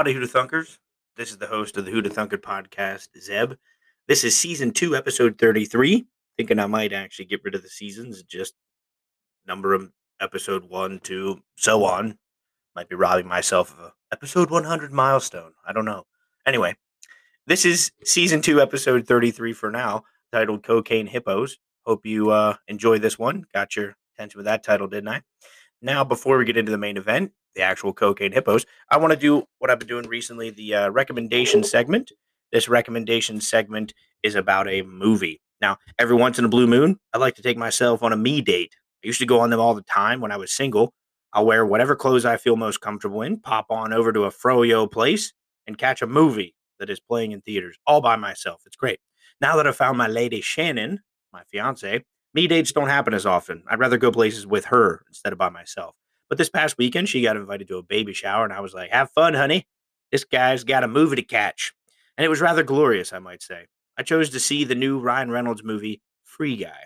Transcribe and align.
Howdy, 0.00 0.14
Thunkers. 0.14 0.78
This 1.18 1.30
is 1.30 1.36
the 1.36 1.46
host 1.46 1.76
of 1.76 1.84
the 1.84 1.90
Hoota 1.90 2.06
Thunker 2.06 2.38
podcast, 2.38 3.08
Zeb. 3.20 3.52
This 4.08 4.24
is 4.24 4.34
season 4.34 4.70
two, 4.70 4.96
episode 4.96 5.36
33. 5.36 6.06
Thinking 6.38 6.58
I 6.58 6.64
might 6.64 6.94
actually 6.94 7.26
get 7.26 7.44
rid 7.44 7.54
of 7.54 7.62
the 7.62 7.68
seasons, 7.68 8.22
just 8.22 8.54
number 9.46 9.76
them 9.76 9.92
episode 10.18 10.64
one, 10.64 11.00
two, 11.00 11.42
so 11.56 11.84
on. 11.84 12.16
Might 12.74 12.88
be 12.88 12.94
robbing 12.94 13.26
myself 13.28 13.74
of 13.74 13.78
a 13.78 13.92
episode 14.10 14.50
100 14.50 14.90
milestone. 14.90 15.52
I 15.66 15.74
don't 15.74 15.84
know. 15.84 16.06
Anyway, 16.46 16.76
this 17.46 17.66
is 17.66 17.92
season 18.02 18.40
two, 18.40 18.58
episode 18.58 19.06
33 19.06 19.52
for 19.52 19.70
now, 19.70 20.04
titled 20.32 20.62
Cocaine 20.62 21.08
Hippos. 21.08 21.58
Hope 21.84 22.06
you 22.06 22.30
uh, 22.30 22.56
enjoy 22.68 22.98
this 22.98 23.18
one. 23.18 23.44
Got 23.52 23.76
your 23.76 23.96
attention 24.16 24.38
with 24.38 24.46
that 24.46 24.64
title, 24.64 24.88
didn't 24.88 25.08
I? 25.08 25.20
Now, 25.82 26.04
before 26.04 26.36
we 26.36 26.44
get 26.44 26.56
into 26.56 26.70
the 26.70 26.78
main 26.78 26.96
event, 26.96 27.32
the 27.54 27.62
actual 27.62 27.92
cocaine 27.92 28.32
hippos, 28.32 28.66
I 28.90 28.98
want 28.98 29.12
to 29.12 29.18
do 29.18 29.44
what 29.58 29.70
I've 29.70 29.78
been 29.78 29.88
doing 29.88 30.06
recently 30.06 30.50
the 30.50 30.74
uh, 30.74 30.88
recommendation 30.90 31.64
segment. 31.64 32.12
This 32.52 32.68
recommendation 32.68 33.40
segment 33.40 33.94
is 34.22 34.34
about 34.34 34.68
a 34.68 34.82
movie. 34.82 35.40
Now, 35.60 35.78
every 35.98 36.16
once 36.16 36.38
in 36.38 36.44
a 36.44 36.48
blue 36.48 36.66
moon, 36.66 36.98
I 37.14 37.18
like 37.18 37.34
to 37.36 37.42
take 37.42 37.56
myself 37.56 38.02
on 38.02 38.12
a 38.12 38.16
me 38.16 38.40
date. 38.42 38.74
I 39.02 39.06
used 39.06 39.20
to 39.20 39.26
go 39.26 39.40
on 39.40 39.50
them 39.50 39.60
all 39.60 39.74
the 39.74 39.82
time 39.82 40.20
when 40.20 40.32
I 40.32 40.36
was 40.36 40.52
single. 40.52 40.92
I'll 41.32 41.46
wear 41.46 41.64
whatever 41.64 41.96
clothes 41.96 42.24
I 42.24 42.36
feel 42.36 42.56
most 42.56 42.80
comfortable 42.80 43.22
in, 43.22 43.38
pop 43.40 43.66
on 43.70 43.92
over 43.92 44.12
to 44.12 44.24
a 44.24 44.30
froyo 44.30 44.90
place, 44.90 45.32
and 45.66 45.78
catch 45.78 46.02
a 46.02 46.06
movie 46.06 46.54
that 46.78 46.90
is 46.90 47.00
playing 47.00 47.32
in 47.32 47.40
theaters 47.40 47.78
all 47.86 48.00
by 48.00 48.16
myself. 48.16 48.62
It's 48.66 48.76
great. 48.76 48.98
Now 49.40 49.56
that 49.56 49.66
I've 49.66 49.76
found 49.76 49.96
my 49.96 50.08
lady 50.08 50.40
Shannon, 50.40 51.00
my 51.32 51.42
fiance, 51.44 52.04
me 52.34 52.46
dates 52.46 52.72
don't 52.72 52.88
happen 52.88 53.14
as 53.14 53.26
often. 53.26 53.64
I'd 53.68 53.78
rather 53.78 53.98
go 53.98 54.12
places 54.12 54.46
with 54.46 54.66
her 54.66 55.02
instead 55.08 55.32
of 55.32 55.38
by 55.38 55.48
myself. 55.48 55.94
But 56.28 56.38
this 56.38 56.48
past 56.48 56.78
weekend, 56.78 57.08
she 57.08 57.22
got 57.22 57.36
invited 57.36 57.68
to 57.68 57.78
a 57.78 57.82
baby 57.82 58.12
shower, 58.12 58.44
and 58.44 58.52
I 58.52 58.60
was 58.60 58.72
like, 58.72 58.90
have 58.90 59.10
fun, 59.10 59.34
honey. 59.34 59.66
This 60.12 60.24
guy's 60.24 60.64
got 60.64 60.84
a 60.84 60.88
movie 60.88 61.16
to 61.16 61.22
catch. 61.22 61.72
And 62.16 62.24
it 62.24 62.28
was 62.28 62.40
rather 62.40 62.62
glorious, 62.62 63.12
I 63.12 63.18
might 63.18 63.42
say. 63.42 63.66
I 63.98 64.02
chose 64.02 64.30
to 64.30 64.40
see 64.40 64.64
the 64.64 64.74
new 64.74 65.00
Ryan 65.00 65.30
Reynolds 65.30 65.64
movie, 65.64 66.02
Free 66.22 66.56
Guy. 66.56 66.84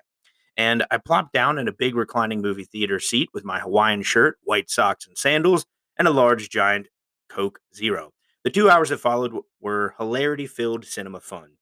And 0.57 0.85
I 0.91 0.99
plopped 0.99 1.33
down 1.33 1.59
in 1.59 1.69
a 1.69 1.73
big 1.73 1.95
reclining 1.95 2.41
movie 2.41 2.65
theater 2.65 2.99
seat 3.01 3.29
with 3.35 3.45
my 3.45 3.61
Hawaiian 3.61 4.03
shirt, 4.03 4.39
white 4.43 4.71
socks, 4.71 5.07
and 5.07 5.19
sandals, 5.19 5.67
and 5.99 6.09
a 6.09 6.13
large, 6.13 6.49
giant 6.49 6.89
Coke 7.29 7.61
Zero. 7.75 8.13
The 8.45 8.51
two 8.51 8.71
hours 8.71 8.91
that 8.91 8.99
followed 8.99 9.35
were 9.61 9.95
hilarity 9.99 10.47
filled 10.47 10.85
cinema 10.85 11.21
fun. 11.21 11.57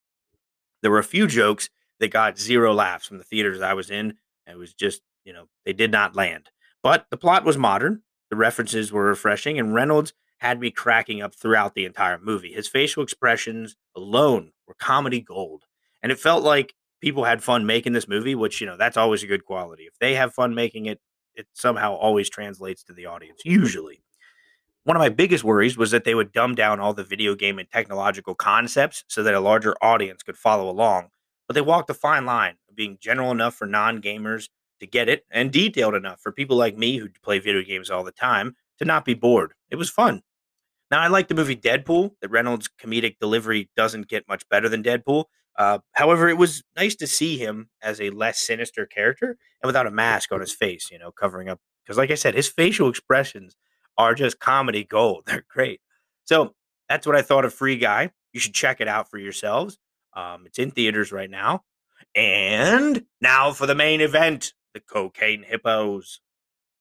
There 0.83 0.91
were 0.91 0.99
a 0.99 1.05
few 1.05 1.27
jokes 1.27 1.69
that 2.03 2.11
got 2.11 2.39
zero 2.39 2.75
laughs 2.75 3.06
from 3.06 3.19
the 3.19 3.25
theaters 3.25 3.62
I 3.62 3.75
was 3.75 3.91
in. 3.91 4.14
It 4.47 4.58
was 4.58 4.75
just, 4.75 5.00
you 5.25 5.33
know, 5.33 5.47
they 5.64 5.72
did 5.72 5.91
not 5.91 6.17
land. 6.17 6.50
But 6.83 7.06
the 7.11 7.17
plot 7.17 7.45
was 7.45 7.56
modern, 7.56 8.03
the 8.28 8.36
references 8.36 8.92
were 8.92 9.06
refreshing, 9.06 9.58
and 9.58 9.72
Reynolds 9.72 10.12
had 10.39 10.58
me 10.58 10.73
cracking 10.73 11.23
up 11.23 11.34
throughout 11.34 11.75
the 11.75 11.84
entire 11.84 12.19
movie. 12.19 12.53
His 12.53 12.67
facial 12.67 13.05
expressions 13.05 13.77
alone 13.97 14.50
were 14.67 14.75
comedy 14.75 15.20
gold. 15.20 15.62
And 16.03 16.11
it 16.11 16.19
felt 16.19 16.42
like 16.42 16.75
people 17.00 17.23
had 17.23 17.45
fun 17.45 17.64
making 17.64 17.92
this 17.92 18.08
movie, 18.08 18.34
which, 18.34 18.61
you 18.61 18.67
know, 18.67 18.77
that's 18.77 18.97
always 18.97 19.23
a 19.23 19.28
good 19.28 19.45
quality. 19.45 19.84
If 19.84 19.97
they 20.00 20.14
have 20.17 20.34
fun 20.34 20.55
making 20.55 20.86
it, 20.86 21.00
it 21.36 21.47
somehow 21.53 21.95
always 21.95 22.28
translates 22.28 22.83
to 22.84 22.92
the 22.92 23.06
audience, 23.06 23.42
usually. 23.45 24.03
One 24.84 24.97
of 24.97 25.00
my 25.00 25.11
biggest 25.11 25.45
worries 25.45 25.78
was 25.78 25.92
that 25.92 26.03
they 26.03 26.17
would 26.17 26.33
dumb 26.33 26.56
down 26.56 26.80
all 26.80 26.92
the 26.92 27.05
video 27.05 27.36
game 27.36 27.61
and 27.61 27.70
technological 27.70 28.34
concepts 28.34 29.05
so 29.06 29.23
that 29.23 29.34
a 29.34 29.41
larger 29.41 29.77
audience 29.80 30.25
could 30.25 30.36
follow 30.36 30.69
along. 30.69 31.11
But 31.47 31.55
they 31.55 31.61
walked 31.61 31.91
a 31.91 31.95
fine 31.95 32.25
line 32.25 32.57
of 32.69 32.77
being 32.77 32.98
general 33.01 33.31
enough 33.31 33.55
for 33.55 33.67
non 33.67 34.01
gamers 34.01 34.48
to 34.81 34.87
get 34.87 35.09
it 35.09 35.25
and 35.31 35.53
detailed 35.53 35.95
enough 35.95 36.21
for 36.21 36.33
people 36.33 36.57
like 36.57 36.77
me 36.77 36.98
who 36.98 37.08
play 37.23 37.39
video 37.39 37.63
games 37.63 37.91
all 37.91 38.05
the 38.05 38.13
time 38.13 38.57
to 38.79 38.85
not 38.85 39.05
be 39.05 39.14
bored. 39.14 39.55
It 39.70 39.77
was 39.77 39.91
fun. 39.91 40.23
Now, 40.91 41.01
I 41.01 41.07
like 41.07 41.29
the 41.29 41.35
movie 41.35 41.57
Deadpool. 41.57 42.11
That 42.20 42.30
Reynolds' 42.30 42.69
comedic 42.80 43.17
delivery 43.19 43.70
doesn't 43.77 44.08
get 44.08 44.29
much 44.29 44.48
better 44.48 44.69
than 44.69 44.83
Deadpool. 44.83 45.25
Uh, 45.58 45.79
however, 45.92 46.29
it 46.29 46.36
was 46.36 46.63
nice 46.77 46.95
to 46.97 47.07
see 47.07 47.39
him 47.39 47.69
as 47.83 48.01
a 48.01 48.11
less 48.11 48.39
sinister 48.39 48.86
character 48.86 49.36
and 49.63 49.69
without 49.69 49.86
a 49.86 49.91
mask 49.91 50.33
on 50.33 50.41
his 50.41 50.53
face, 50.53 50.91
you 50.91 50.98
know, 50.98 51.11
covering 51.11 51.48
up. 51.48 51.61
Because, 51.85 51.98
like 51.98 52.11
I 52.11 52.14
said, 52.14 52.35
his 52.35 52.48
facial 52.48 52.89
expressions 52.89 53.57
are 53.98 54.14
just 54.14 54.39
comedy 54.39 54.85
gold. 54.85 55.24
They're 55.27 55.45
great. 55.48 55.80
So 56.24 56.55
that's 56.89 57.07
what 57.07 57.17
I 57.17 57.23
thought 57.23 57.45
of 57.45 57.55
Free 57.55 57.77
Guy. 57.77 58.11
You 58.33 58.41
should 58.41 58.55
check 58.55 58.80
it 58.80 58.89
out 58.89 59.11
for 59.11 59.19
yourselves. 59.19 59.79
Um, 60.14 60.46
it's 60.46 60.58
in 60.58 60.70
theaters 60.70 61.12
right 61.12 61.30
now. 61.30 61.62
And 62.14 63.05
now 63.20 63.52
for 63.52 63.67
the 63.67 63.74
main 63.74 64.00
event 64.00 64.52
the 64.74 64.80
Cocaine 64.80 65.42
Hippos. 65.42 66.20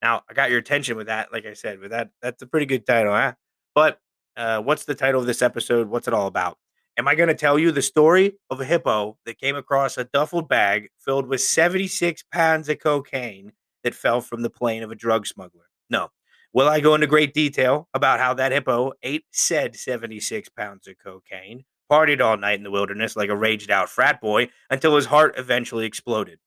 Now, 0.02 0.24
I 0.30 0.34
got 0.34 0.50
your 0.50 0.60
attention 0.60 0.98
with 0.98 1.08
that. 1.08 1.32
Like 1.32 1.46
I 1.46 1.54
said, 1.54 1.80
with 1.80 1.92
that, 1.92 2.10
that's 2.22 2.42
a 2.42 2.48
pretty 2.48 2.66
good 2.66 2.86
title, 2.86 3.14
huh? 3.14 3.34
But 3.76 4.00
uh, 4.36 4.62
what's 4.62 4.86
the 4.86 4.96
title 4.96 5.22
of 5.22 5.28
this 5.28 5.42
episode? 5.42 5.90
What's 5.90 6.08
it 6.08 6.14
all 6.14 6.28
about? 6.28 6.58
Am 6.98 7.08
I 7.08 7.16
going 7.16 7.30
to 7.30 7.36
tell 7.36 7.58
you 7.58 7.72
the 7.72 7.82
story 7.82 8.34
of 8.50 8.60
a 8.60 8.66
hippo 8.66 9.18
that 9.26 9.40
came 9.40 9.56
across 9.56 9.98
a 9.98 10.04
duffel 10.04 10.42
bag 10.42 10.90
filled 11.00 11.28
with 11.28 11.42
76 11.42 12.24
pounds 12.32 12.68
of 12.68 12.80
cocaine 12.80 13.54
that 13.84 13.96
fell 13.96 14.22
from 14.22 14.42
the 14.42 14.50
plane 14.50 14.84
of 14.84 14.92
a 14.92 14.96
drug 14.96 15.26
smuggler? 15.26 15.70
No. 15.90 16.10
Will 16.54 16.68
I 16.68 16.82
go 16.82 16.96
into 16.96 17.08
great 17.08 17.34
detail 17.34 17.88
about 17.94 18.20
how 18.20 18.34
that 18.34 18.52
hippo 18.52 18.92
ate 19.04 19.24
said 19.32 19.76
76 19.76 20.50
pounds 20.50 20.86
of 20.88 20.96
cocaine, 21.02 21.64
partied 21.92 22.22
all 22.22 22.38
night 22.38 22.58
in 22.58 22.64
the 22.64 22.72
wilderness 22.72 23.16
like 23.16 23.30
a 23.30 23.36
raged 23.36 23.70
out 23.70 23.90
frat 23.90 24.22
boy 24.22 24.50
until 24.70 24.96
his 24.96 25.08
heart 25.08 25.34
eventually 25.38 25.86
exploded? 25.86 26.40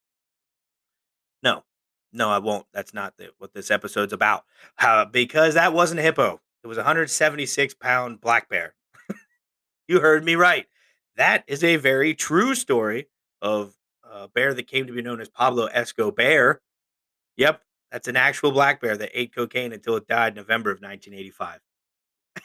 No, 1.42 1.64
no, 2.12 2.30
I 2.30 2.38
won't. 2.38 2.66
That's 2.72 2.94
not 2.94 3.16
the, 3.18 3.30
what 3.38 3.52
this 3.52 3.70
episode's 3.70 4.12
about. 4.12 4.44
Uh, 4.78 5.04
because 5.04 5.54
that 5.54 5.74
wasn't 5.74 6.00
a 6.00 6.02
hippo. 6.02 6.40
It 6.62 6.66
was 6.66 6.78
a 6.78 6.80
176 6.80 7.74
pound 7.74 8.20
black 8.20 8.48
bear. 8.48 8.74
you 9.88 10.00
heard 10.00 10.24
me 10.24 10.34
right. 10.34 10.66
That 11.16 11.44
is 11.46 11.62
a 11.62 11.76
very 11.76 12.14
true 12.14 12.54
story 12.54 13.08
of 13.42 13.74
a 14.10 14.28
bear 14.28 14.54
that 14.54 14.66
came 14.66 14.86
to 14.86 14.92
be 14.92 15.02
known 15.02 15.20
as 15.20 15.28
Pablo 15.28 15.66
Escobar. 15.66 16.62
Yep, 17.36 17.60
that's 17.92 18.08
an 18.08 18.16
actual 18.16 18.50
black 18.50 18.80
bear 18.80 18.96
that 18.96 19.10
ate 19.12 19.34
cocaine 19.34 19.72
until 19.72 19.96
it 19.96 20.08
died 20.08 20.32
in 20.32 20.36
November 20.36 20.70
of 20.70 20.78
1985. 20.80 21.60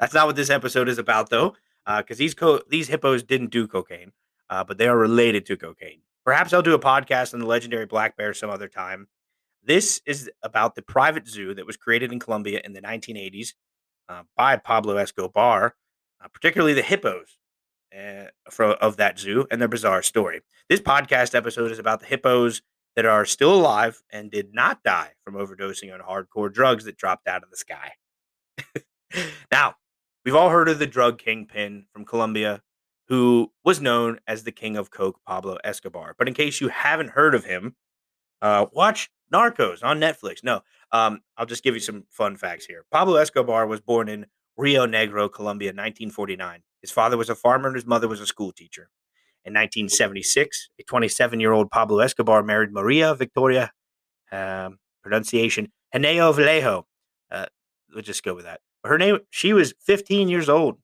that's 0.00 0.14
not 0.14 0.26
what 0.26 0.36
this 0.36 0.50
episode 0.50 0.88
is 0.88 0.98
about, 0.98 1.30
though, 1.30 1.54
because 1.86 2.16
uh, 2.16 2.18
these 2.18 2.34
co- 2.34 2.62
these 2.68 2.88
hippos 2.88 3.22
didn't 3.22 3.50
do 3.50 3.66
cocaine, 3.68 4.12
uh, 4.50 4.64
but 4.64 4.78
they 4.78 4.88
are 4.88 4.98
related 4.98 5.46
to 5.46 5.56
cocaine. 5.56 6.00
Perhaps 6.24 6.52
I'll 6.52 6.62
do 6.62 6.74
a 6.74 6.78
podcast 6.78 7.32
on 7.32 7.40
the 7.40 7.46
legendary 7.46 7.86
black 7.86 8.16
bear 8.16 8.34
some 8.34 8.50
other 8.50 8.68
time. 8.68 9.06
This 9.62 10.00
is 10.06 10.30
about 10.42 10.74
the 10.74 10.82
private 10.82 11.28
zoo 11.28 11.54
that 11.54 11.66
was 11.66 11.76
created 11.76 12.12
in 12.12 12.18
Colombia 12.18 12.60
in 12.64 12.72
the 12.72 12.80
1980s 12.82 13.54
uh, 14.08 14.22
by 14.36 14.56
Pablo 14.56 14.96
Escobar, 14.96 15.74
particularly 16.32 16.74
the 16.74 16.82
hippos 16.82 17.38
uh, 17.96 18.24
for, 18.50 18.66
of 18.66 18.96
that 18.96 19.18
zoo 19.18 19.46
and 19.50 19.60
their 19.60 19.68
bizarre 19.68 20.02
story. 20.02 20.40
This 20.68 20.80
podcast 20.80 21.34
episode 21.34 21.70
is 21.70 21.78
about 21.78 22.00
the 22.00 22.06
hippos 22.06 22.62
that 22.96 23.06
are 23.06 23.24
still 23.24 23.54
alive 23.54 24.02
and 24.10 24.30
did 24.30 24.54
not 24.54 24.82
die 24.82 25.12
from 25.24 25.34
overdosing 25.34 25.92
on 25.92 26.00
hardcore 26.00 26.52
drugs 26.52 26.84
that 26.84 26.96
dropped 26.96 27.28
out 27.28 27.42
of 27.42 27.50
the 27.50 27.56
sky. 27.56 27.92
now, 29.52 29.74
we've 30.26 30.34
all 30.34 30.50
heard 30.50 30.68
of 30.68 30.80
the 30.80 30.88
drug 30.88 31.18
kingpin 31.18 31.86
from 31.92 32.04
Colombia 32.04 32.60
who 33.08 33.52
was 33.64 33.80
known 33.80 34.18
as 34.26 34.42
the 34.42 34.50
king 34.50 34.76
of 34.76 34.90
coke, 34.90 35.20
Pablo 35.24 35.56
Escobar. 35.62 36.16
But 36.18 36.26
in 36.26 36.34
case 36.34 36.60
you 36.60 36.66
haven't 36.66 37.10
heard 37.10 37.36
of 37.36 37.44
him, 37.44 37.76
uh, 38.42 38.66
watch 38.72 39.08
Narcos 39.32 39.84
on 39.84 40.00
Netflix. 40.00 40.42
No, 40.42 40.62
um, 40.90 41.20
I'll 41.36 41.46
just 41.46 41.62
give 41.62 41.74
you 41.74 41.80
some 41.80 42.04
fun 42.10 42.36
facts 42.36 42.66
here. 42.66 42.84
Pablo 42.90 43.14
Escobar 43.14 43.68
was 43.68 43.80
born 43.80 44.08
in 44.08 44.26
Rionegro, 44.58 45.32
Colombia, 45.32 45.68
1949. 45.68 46.64
His 46.80 46.90
father 46.90 47.16
was 47.16 47.30
a 47.30 47.36
farmer 47.36 47.68
and 47.68 47.76
his 47.76 47.86
mother 47.86 48.08
was 48.08 48.20
a 48.20 48.26
school 48.26 48.50
teacher. 48.50 48.90
In 49.44 49.52
1976, 49.54 50.70
a 50.80 50.82
27 50.82 51.38
year 51.38 51.52
old 51.52 51.70
Pablo 51.70 52.00
Escobar 52.00 52.42
married 52.42 52.72
Maria 52.72 53.14
Victoria, 53.14 53.70
um, 54.32 54.80
pronunciation, 55.04 55.70
Henao 55.94 56.34
Vallejo. 56.34 56.88
Uh, 57.30 57.46
let's 57.94 58.08
just 58.08 58.24
go 58.24 58.34
with 58.34 58.44
that. 58.44 58.60
Her 58.86 58.98
name, 58.98 59.18
she 59.30 59.52
was 59.52 59.74
15 59.80 60.28
years 60.28 60.48
old. 60.48 60.78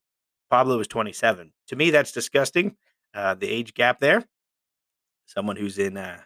Pablo 0.51 0.79
was 0.79 0.89
27. 0.89 1.53
To 1.69 1.77
me, 1.77 1.91
that's 1.91 2.13
disgusting. 2.13 2.77
Uh, 3.15 3.35
the 3.35 3.49
age 3.49 3.75
gap 3.75 4.01
there. 4.01 4.25
Someone 5.27 5.57
who's 5.57 5.79
in 5.79 5.97
uh, 5.97 6.19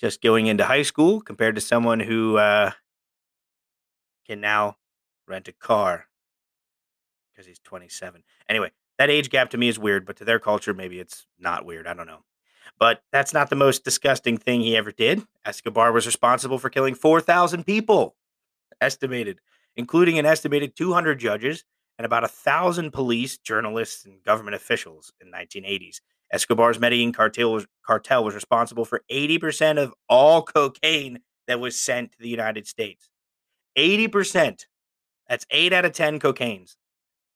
just 0.00 0.22
going 0.22 0.46
into 0.46 0.64
high 0.64 0.82
school 0.82 1.20
compared 1.20 1.54
to 1.54 1.60
someone 1.60 2.00
who 2.00 2.36
uh, 2.36 2.72
can 4.26 4.40
now 4.40 4.76
rent 5.26 5.48
a 5.48 5.52
car 5.52 6.06
because 7.30 7.46
he's 7.46 7.60
27. 7.60 8.22
Anyway, 8.48 8.72
that 8.98 9.10
age 9.10 9.30
gap 9.30 9.50
to 9.50 9.58
me 9.58 9.68
is 9.68 9.78
weird, 9.78 10.04
but 10.04 10.16
to 10.16 10.24
their 10.24 10.40
culture, 10.40 10.74
maybe 10.74 10.98
it's 10.98 11.26
not 11.38 11.64
weird. 11.64 11.86
I 11.86 11.94
don't 11.94 12.06
know. 12.06 12.24
But 12.78 13.02
that's 13.12 13.32
not 13.32 13.50
the 13.50 13.56
most 13.56 13.84
disgusting 13.84 14.36
thing 14.36 14.60
he 14.60 14.76
ever 14.76 14.92
did. 14.92 15.24
Escobar 15.44 15.92
was 15.92 16.06
responsible 16.06 16.58
for 16.58 16.70
killing 16.70 16.94
4,000 16.94 17.64
people, 17.64 18.16
estimated, 18.80 19.40
including 19.76 20.18
an 20.18 20.26
estimated 20.26 20.76
200 20.76 21.18
judges 21.18 21.64
and 21.98 22.04
about 22.04 22.24
a 22.24 22.28
thousand 22.28 22.92
police, 22.92 23.38
journalists, 23.38 24.04
and 24.04 24.22
government 24.22 24.54
officials 24.54 25.12
in 25.20 25.30
the 25.30 25.36
1980s. 25.36 26.00
Escobar's 26.32 26.78
Medellin 26.78 27.12
cartel 27.12 27.52
was, 27.52 27.66
cartel 27.86 28.24
was 28.24 28.34
responsible 28.34 28.84
for 28.84 29.02
80% 29.10 29.78
of 29.82 29.94
all 30.08 30.42
cocaine 30.42 31.20
that 31.46 31.60
was 31.60 31.78
sent 31.78 32.12
to 32.12 32.18
the 32.20 32.28
United 32.28 32.66
States. 32.66 33.08
80%. 33.76 34.66
That's 35.28 35.46
8 35.50 35.72
out 35.72 35.84
of 35.84 35.92
10 35.92 36.20
cocaines. 36.20 36.76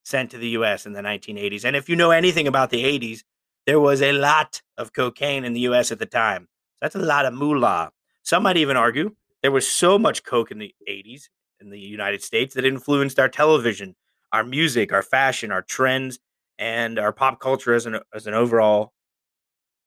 sent 0.05 0.31
to 0.33 0.39
the 0.39 0.49
US 0.51 0.85
in 0.87 0.93
the 0.93 1.01
1980s. 1.01 1.65
And 1.65 1.77
if 1.77 1.89
you 1.89 1.97
know 1.97 2.11
anything 2.11 2.49
about 2.49 2.71
the 2.71 2.85
80s, 2.85 3.21
there 3.67 3.81
was 3.81 4.03
a 4.03 4.13
lot 4.13 4.61
of 4.77 4.93
cocaine 4.93 5.45
in 5.45 5.53
the 5.53 5.61
US 5.61 5.93
at 5.93 5.99
the 5.99 6.07
time. 6.07 6.49
That's 6.81 6.97
a 6.97 6.99
lot 6.99 7.27
of 7.27 7.35
moolah. 7.35 7.93
Some 8.23 8.43
might 8.43 8.57
even 8.57 8.77
argue 8.77 9.15
there 9.43 9.53
was 9.53 9.67
so 9.67 9.99
much 9.99 10.25
coke 10.25 10.51
in 10.51 10.59
the 10.59 10.75
80s 10.89 11.29
in 11.63 11.71
the 11.71 11.79
United 11.79 12.23
States 12.23 12.55
that 12.55 12.65
influenced 12.65 13.19
our 13.19 13.29
television, 13.29 13.95
our 14.33 14.45
music, 14.45 14.93
our 14.93 15.03
fashion, 15.03 15.51
our 15.51 15.63
trends, 15.63 16.19
and 16.59 16.99
our 16.99 17.13
pop 17.13 17.41
culture 17.41 17.75
as 17.75 17.87
an 17.87 18.01
as 18.15 18.27
an 18.27 18.35
overall. 18.35 18.93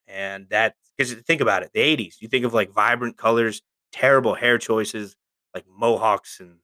And 0.07 0.48
that 0.50 0.75
because 0.98 1.13
think 1.13 1.42
about 1.42 1.63
it, 1.63 1.72
the 1.74 1.80
80s, 1.80 2.16
you 2.22 2.27
think 2.27 2.45
of 2.45 2.54
like 2.54 2.72
vibrant 2.72 3.18
colors, 3.18 3.62
terrible 3.92 4.36
hair 4.36 4.57
choices, 4.57 5.16
like 5.54 5.66
mohawks 5.68 6.39
and 6.39 6.57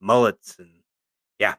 mullets 0.00 0.56
and 0.58 0.70
yeah, 1.38 1.54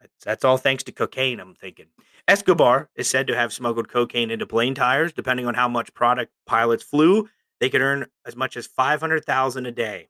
that's, 0.00 0.24
that's 0.24 0.44
all 0.44 0.56
thanks 0.56 0.82
to 0.84 0.92
cocaine, 0.92 1.40
I'm 1.40 1.54
thinking. 1.54 1.86
Escobar 2.28 2.88
is 2.94 3.08
said 3.08 3.26
to 3.26 3.36
have 3.36 3.52
smuggled 3.52 3.88
cocaine 3.88 4.30
into 4.30 4.46
plane 4.46 4.74
tires. 4.74 5.12
Depending 5.12 5.46
on 5.46 5.54
how 5.54 5.68
much 5.68 5.92
product 5.94 6.32
pilots 6.46 6.82
flew, 6.82 7.28
they 7.60 7.68
could 7.68 7.80
earn 7.80 8.06
as 8.24 8.36
much 8.36 8.56
as 8.56 8.66
500,000 8.66 9.66
a 9.66 9.72
day. 9.72 10.08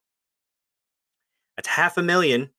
That's 1.56 1.69
half 1.69 1.96
a 1.96 2.02
million 2.02 2.50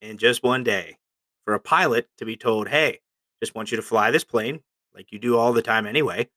in 0.00 0.18
just 0.18 0.42
one 0.42 0.64
day. 0.64 0.96
For 1.44 1.54
a 1.54 1.60
pilot 1.60 2.08
to 2.18 2.24
be 2.24 2.36
told, 2.36 2.68
"Hey, 2.68 3.00
just 3.42 3.54
want 3.54 3.70
you 3.70 3.76
to 3.76 3.82
fly 3.82 4.10
this 4.10 4.24
plane 4.24 4.60
like 4.94 5.10
you 5.10 5.18
do 5.18 5.36
all 5.36 5.52
the 5.52 5.62
time 5.62 5.86
anyway. 5.86 6.28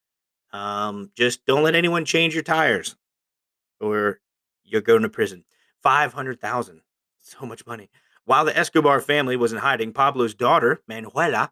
Um, 0.52 1.12
just 1.16 1.46
don't 1.46 1.64
let 1.64 1.76
anyone 1.76 2.06
change 2.06 2.34
your 2.34 2.44
tires 2.44 2.96
or 3.80 4.20
you're 4.64 4.82
going 4.82 5.04
to 5.04 5.10
prison." 5.10 5.46
500,000. 5.84 6.82
So 7.22 7.46
much 7.46 7.66
money. 7.66 7.90
While 8.26 8.46
the 8.46 8.58
Escobar 8.58 9.02
family 9.02 9.36
was 9.36 9.52
in 9.52 9.60
hiding, 9.60 9.94
Pablo's 9.94 10.34
daughter, 10.34 10.82
Manuela, 10.88 11.52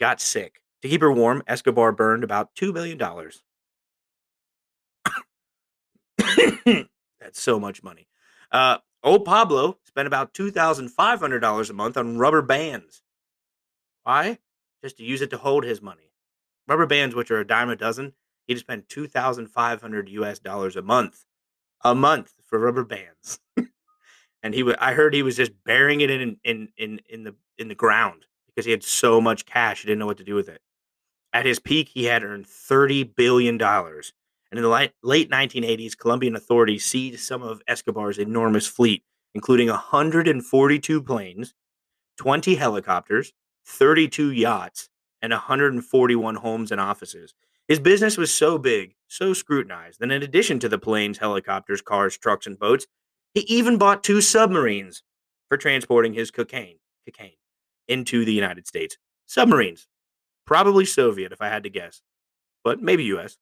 got 0.00 0.20
sick. 0.20 0.62
To 0.82 0.88
keep 0.88 1.02
her 1.02 1.12
warm, 1.12 1.42
Escobar 1.46 1.92
burned 1.92 2.24
about 2.24 2.54
$2 2.54 2.72
million. 2.72 2.98
That's 7.20 7.40
so 7.40 7.60
much 7.60 7.82
money. 7.82 8.08
Uh, 8.50 8.78
old 9.06 9.24
Pablo 9.24 9.78
spent 9.84 10.06
about 10.06 10.34
$2,500 10.34 11.70
a 11.70 11.72
month 11.72 11.96
on 11.96 12.18
rubber 12.18 12.42
bands. 12.42 13.02
Why? 14.02 14.38
Just 14.82 14.98
to 14.98 15.04
use 15.04 15.22
it 15.22 15.30
to 15.30 15.38
hold 15.38 15.64
his 15.64 15.80
money. 15.80 16.12
Rubber 16.68 16.86
bands, 16.86 17.14
which 17.14 17.30
are 17.30 17.40
a 17.40 17.46
dime 17.46 17.70
a 17.70 17.76
dozen, 17.76 18.12
he'd 18.46 18.58
spend 18.58 18.88
2,500 18.88 20.08
US 20.08 20.38
dollars 20.38 20.76
a 20.76 20.82
month. 20.82 21.24
A 21.82 21.94
month 21.94 22.34
for 22.44 22.58
rubber 22.58 22.84
bands. 22.84 23.38
and 24.42 24.54
he 24.54 24.74
I 24.78 24.92
heard 24.92 25.14
he 25.14 25.22
was 25.22 25.36
just 25.36 25.52
burying 25.64 26.00
it 26.00 26.10
in 26.10 26.38
in 26.44 26.68
in 26.76 27.00
in 27.08 27.24
the 27.24 27.34
in 27.58 27.68
the 27.68 27.74
ground 27.74 28.26
because 28.46 28.64
he 28.64 28.70
had 28.70 28.82
so 28.82 29.20
much 29.20 29.46
cash 29.46 29.82
he 29.82 29.86
didn't 29.86 30.00
know 30.00 30.06
what 30.06 30.18
to 30.18 30.24
do 30.24 30.34
with 30.34 30.48
it. 30.48 30.60
At 31.32 31.46
his 31.46 31.58
peak, 31.58 31.88
he 31.88 32.04
had 32.04 32.24
earned 32.24 32.46
thirty 32.46 33.04
billion 33.04 33.58
dollars, 33.58 34.12
and 34.50 34.58
in 34.58 34.62
the 34.62 34.68
late, 34.68 34.92
late 35.02 35.30
1980s, 35.30 35.96
Colombian 35.96 36.36
authorities 36.36 36.84
seized 36.84 37.24
some 37.24 37.42
of 37.42 37.62
Escobar's 37.66 38.18
enormous 38.18 38.66
fleet, 38.66 39.02
including 39.34 39.68
142 39.68 41.02
planes, 41.02 41.54
20 42.18 42.54
helicopters, 42.54 43.32
32 43.66 44.32
yachts, 44.32 44.88
and 45.20 45.32
141 45.32 46.36
homes 46.36 46.70
and 46.70 46.80
offices. 46.80 47.34
His 47.68 47.80
business 47.80 48.16
was 48.16 48.32
so 48.32 48.58
big, 48.58 48.94
so 49.08 49.32
scrutinized, 49.32 49.98
that 50.00 50.12
in 50.12 50.22
addition 50.22 50.60
to 50.60 50.68
the 50.68 50.78
planes, 50.78 51.18
helicopters, 51.18 51.82
cars, 51.82 52.16
trucks, 52.16 52.46
and 52.46 52.58
boats, 52.58 52.86
he 53.34 53.40
even 53.40 53.76
bought 53.76 54.04
two 54.04 54.20
submarines 54.20 55.02
for 55.48 55.56
transporting 55.56 56.14
his 56.14 56.30
cocaine, 56.30 56.78
cocaine 57.04 57.36
into 57.88 58.24
the 58.24 58.32
United 58.32 58.66
States. 58.66 58.96
Submarines. 59.26 59.88
Probably 60.46 60.84
Soviet, 60.84 61.32
if 61.32 61.42
I 61.42 61.48
had 61.48 61.64
to 61.64 61.70
guess, 61.70 62.02
but 62.62 62.80
maybe 62.80 63.04
US. 63.04 63.36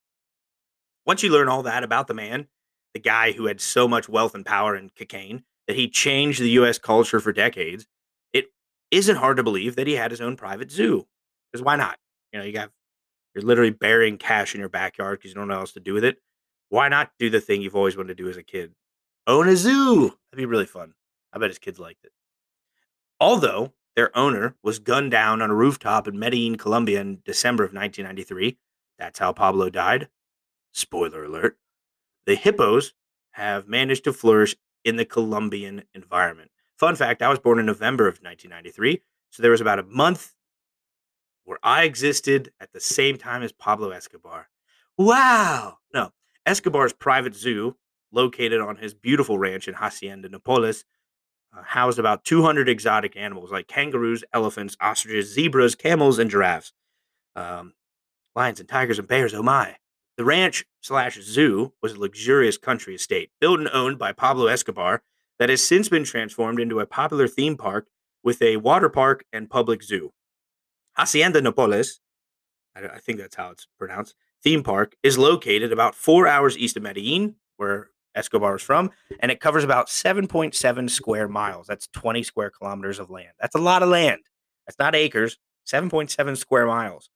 Once 1.06 1.23
you 1.23 1.31
learn 1.31 1.49
all 1.49 1.62
that 1.62 1.85
about 1.85 2.06
the 2.06 2.15
man, 2.15 2.47
the 2.95 3.01
guy 3.01 3.33
who 3.33 3.47
had 3.47 3.61
so 3.61 3.87
much 3.89 4.09
wealth 4.09 4.35
and 4.35 4.47
power 4.47 4.77
in 4.77 4.91
cocaine 4.97 5.45
that 5.67 5.77
he 5.77 5.89
changed 5.89 6.41
the 6.41 6.51
US 6.51 6.79
culture 6.79 7.21
for 7.21 7.33
decades, 7.33 7.87
it 8.33 8.47
isn't 8.91 9.17
hard 9.17 9.37
to 9.37 9.43
believe 9.43 9.77
that 9.77 9.87
he 9.87 9.95
had 9.95 10.11
his 10.11 10.21
own 10.21 10.37
private 10.37 10.71
zoo. 10.71 11.06
Because 11.53 11.65
why 11.65 11.77
not? 11.77 11.99
You 12.33 12.39
know, 12.39 12.45
you 12.45 12.53
got 12.53 12.71
you're 13.35 13.45
literally 13.45 13.71
burying 13.71 14.17
cash 14.17 14.55
in 14.55 14.61
your 14.61 14.69
backyard 14.69 15.19
because 15.19 15.31
you 15.31 15.35
don't 15.35 15.49
know 15.49 15.55
what 15.55 15.61
else 15.61 15.73
to 15.73 15.81
do 15.81 15.95
with 15.95 16.05
it. 16.05 16.19
Why 16.69 16.89
not 16.89 17.11
do 17.19 17.31
the 17.31 17.41
thing 17.41 17.62
you've 17.62 17.77
always 17.77 17.97
wanted 17.97 18.17
to 18.17 18.23
do 18.23 18.31
as 18.31 18.37
a 18.37 18.43
kid? 18.43 18.75
own 19.27 19.49
a 19.49 19.56
zoo. 19.56 20.03
That'd 20.31 20.37
be 20.37 20.47
really 20.47 20.67
fun. 20.67 20.95
I 21.33 21.39
bet 21.39 21.51
his 21.51 21.59
kids 21.59 21.79
liked 21.79 22.05
it. 22.05 22.12
Although 23.21 23.73
their 23.97 24.17
owner 24.17 24.56
was 24.62 24.79
gunned 24.79 25.11
down 25.11 25.41
on 25.41 25.51
a 25.51 25.55
rooftop 25.55 26.09
in 26.09 26.19
Medellin, 26.19 26.56
Colombia 26.56 27.01
in 27.01 27.23
December 27.25 27.65
of 27.65 27.73
1993, 27.73 28.59
that's 28.99 29.19
how 29.19 29.33
Pablo 29.33 29.71
died. 29.71 30.09
Spoiler 30.75 31.25
alert. 31.25 31.56
The 32.26 32.35
hippos 32.35 32.93
have 33.32 33.69
managed 33.69 34.05
to 34.05 34.12
flourish 34.12 34.56
in 34.85 34.97
the 34.97 35.05
Colombian 35.05 35.85
environment. 35.94 36.50
Fun 36.76 36.97
fact 36.97 37.23
I 37.23 37.29
was 37.29 37.38
born 37.38 37.59
in 37.59 37.67
November 37.67 38.06
of 38.09 38.21
1993, 38.21 39.00
so 39.31 39.43
there 39.43 39.53
was 39.53 39.61
about 39.61 39.79
a 39.79 39.85
month 39.85 40.35
where 41.44 41.59
I 41.62 41.85
existed 41.85 42.53
at 42.61 42.73
the 42.73 42.81
same 42.81 43.17
time 43.17 43.43
as 43.43 43.53
Pablo 43.53 43.91
Escobar. 43.91 44.49
Wow! 44.99 45.79
No, 45.93 46.11
Escobar's 46.44 46.93
private 46.93 47.35
zoo 47.35 47.77
located 48.12 48.61
on 48.61 48.77
his 48.77 48.94
beautiful 48.94 49.38
ranch 49.38 49.69
in 49.69 49.75
Hacienda 49.75 50.29
Napoles, 50.29 50.85
uh, 51.56 51.62
housed 51.62 51.99
about 51.99 52.25
200 52.25 52.69
exotic 52.69 53.17
animals 53.17 53.53
like 53.53 53.69
kangaroos, 53.69 54.25
elephants, 54.32 54.77
ostriches, 54.81 55.32
zebras, 55.32 55.75
camels, 55.75 56.19
and 56.19 56.31
giraffes. 56.31 56.73
Um, 57.37 57.75
lions 58.35 58.61
and 58.61 58.69
tigers 58.69 58.99
and 58.99 59.09
bears, 59.09 59.35
oh 59.35 59.43
my. 59.43 59.77
The 60.17 60.25
ranch 60.25 60.65
slash 60.81 61.21
zoo 61.21 61.73
was 61.83 61.95
a 61.95 62.01
luxurious 62.01 62.57
country 62.57 62.95
estate 62.95 63.31
built 63.41 63.59
and 63.59 63.69
owned 63.73 63.99
by 63.99 64.13
Pablo 64.13 64.47
Escobar 64.47 65.03
that 65.39 65.49
has 65.49 65.63
since 65.63 65.89
been 65.89 66.05
transformed 66.05 66.61
into 66.61 66.79
a 66.79 66.87
popular 66.87 67.27
theme 67.27 67.57
park 67.57 67.89
with 68.23 68.41
a 68.41 68.59
water 68.59 68.89
park 68.89 69.25
and 69.33 69.51
public 69.51 69.83
zoo. 69.83 70.13
Hacienda 70.97 71.41
Napoles, 71.41 72.01
I, 72.77 72.99
think 72.99 73.19
that's 73.19 73.35
how 73.35 73.51
it's 73.51 73.67
pronounced, 73.77 74.15
theme 74.43 74.63
park 74.63 74.94
is 75.03 75.19
located 75.19 75.73
about 75.73 75.97
four 75.97 76.29
hours 76.29 76.56
east 76.56 76.77
of 76.77 76.85
Medellin, 76.85 77.35
where 77.56 77.89
Escobar 78.15 78.55
is 78.55 78.63
from, 78.63 78.91
and 79.19 79.33
it 79.33 79.41
covers 79.41 79.65
about 79.65 79.89
7.7 79.89 80.89
square 80.91 81.27
miles. 81.27 81.67
That's 81.67 81.89
20 81.89 82.23
square 82.23 82.51
kilometers 82.51 83.01
of 83.01 83.11
land. 83.11 83.33
That's 83.41 83.56
a 83.56 83.61
lot 83.61 83.83
of 83.83 83.89
land. 83.89 84.23
That's 84.67 84.79
not 84.79 84.94
acres, 84.94 85.39
7.7 85.67 86.37
square 86.37 86.67
miles. 86.67 87.11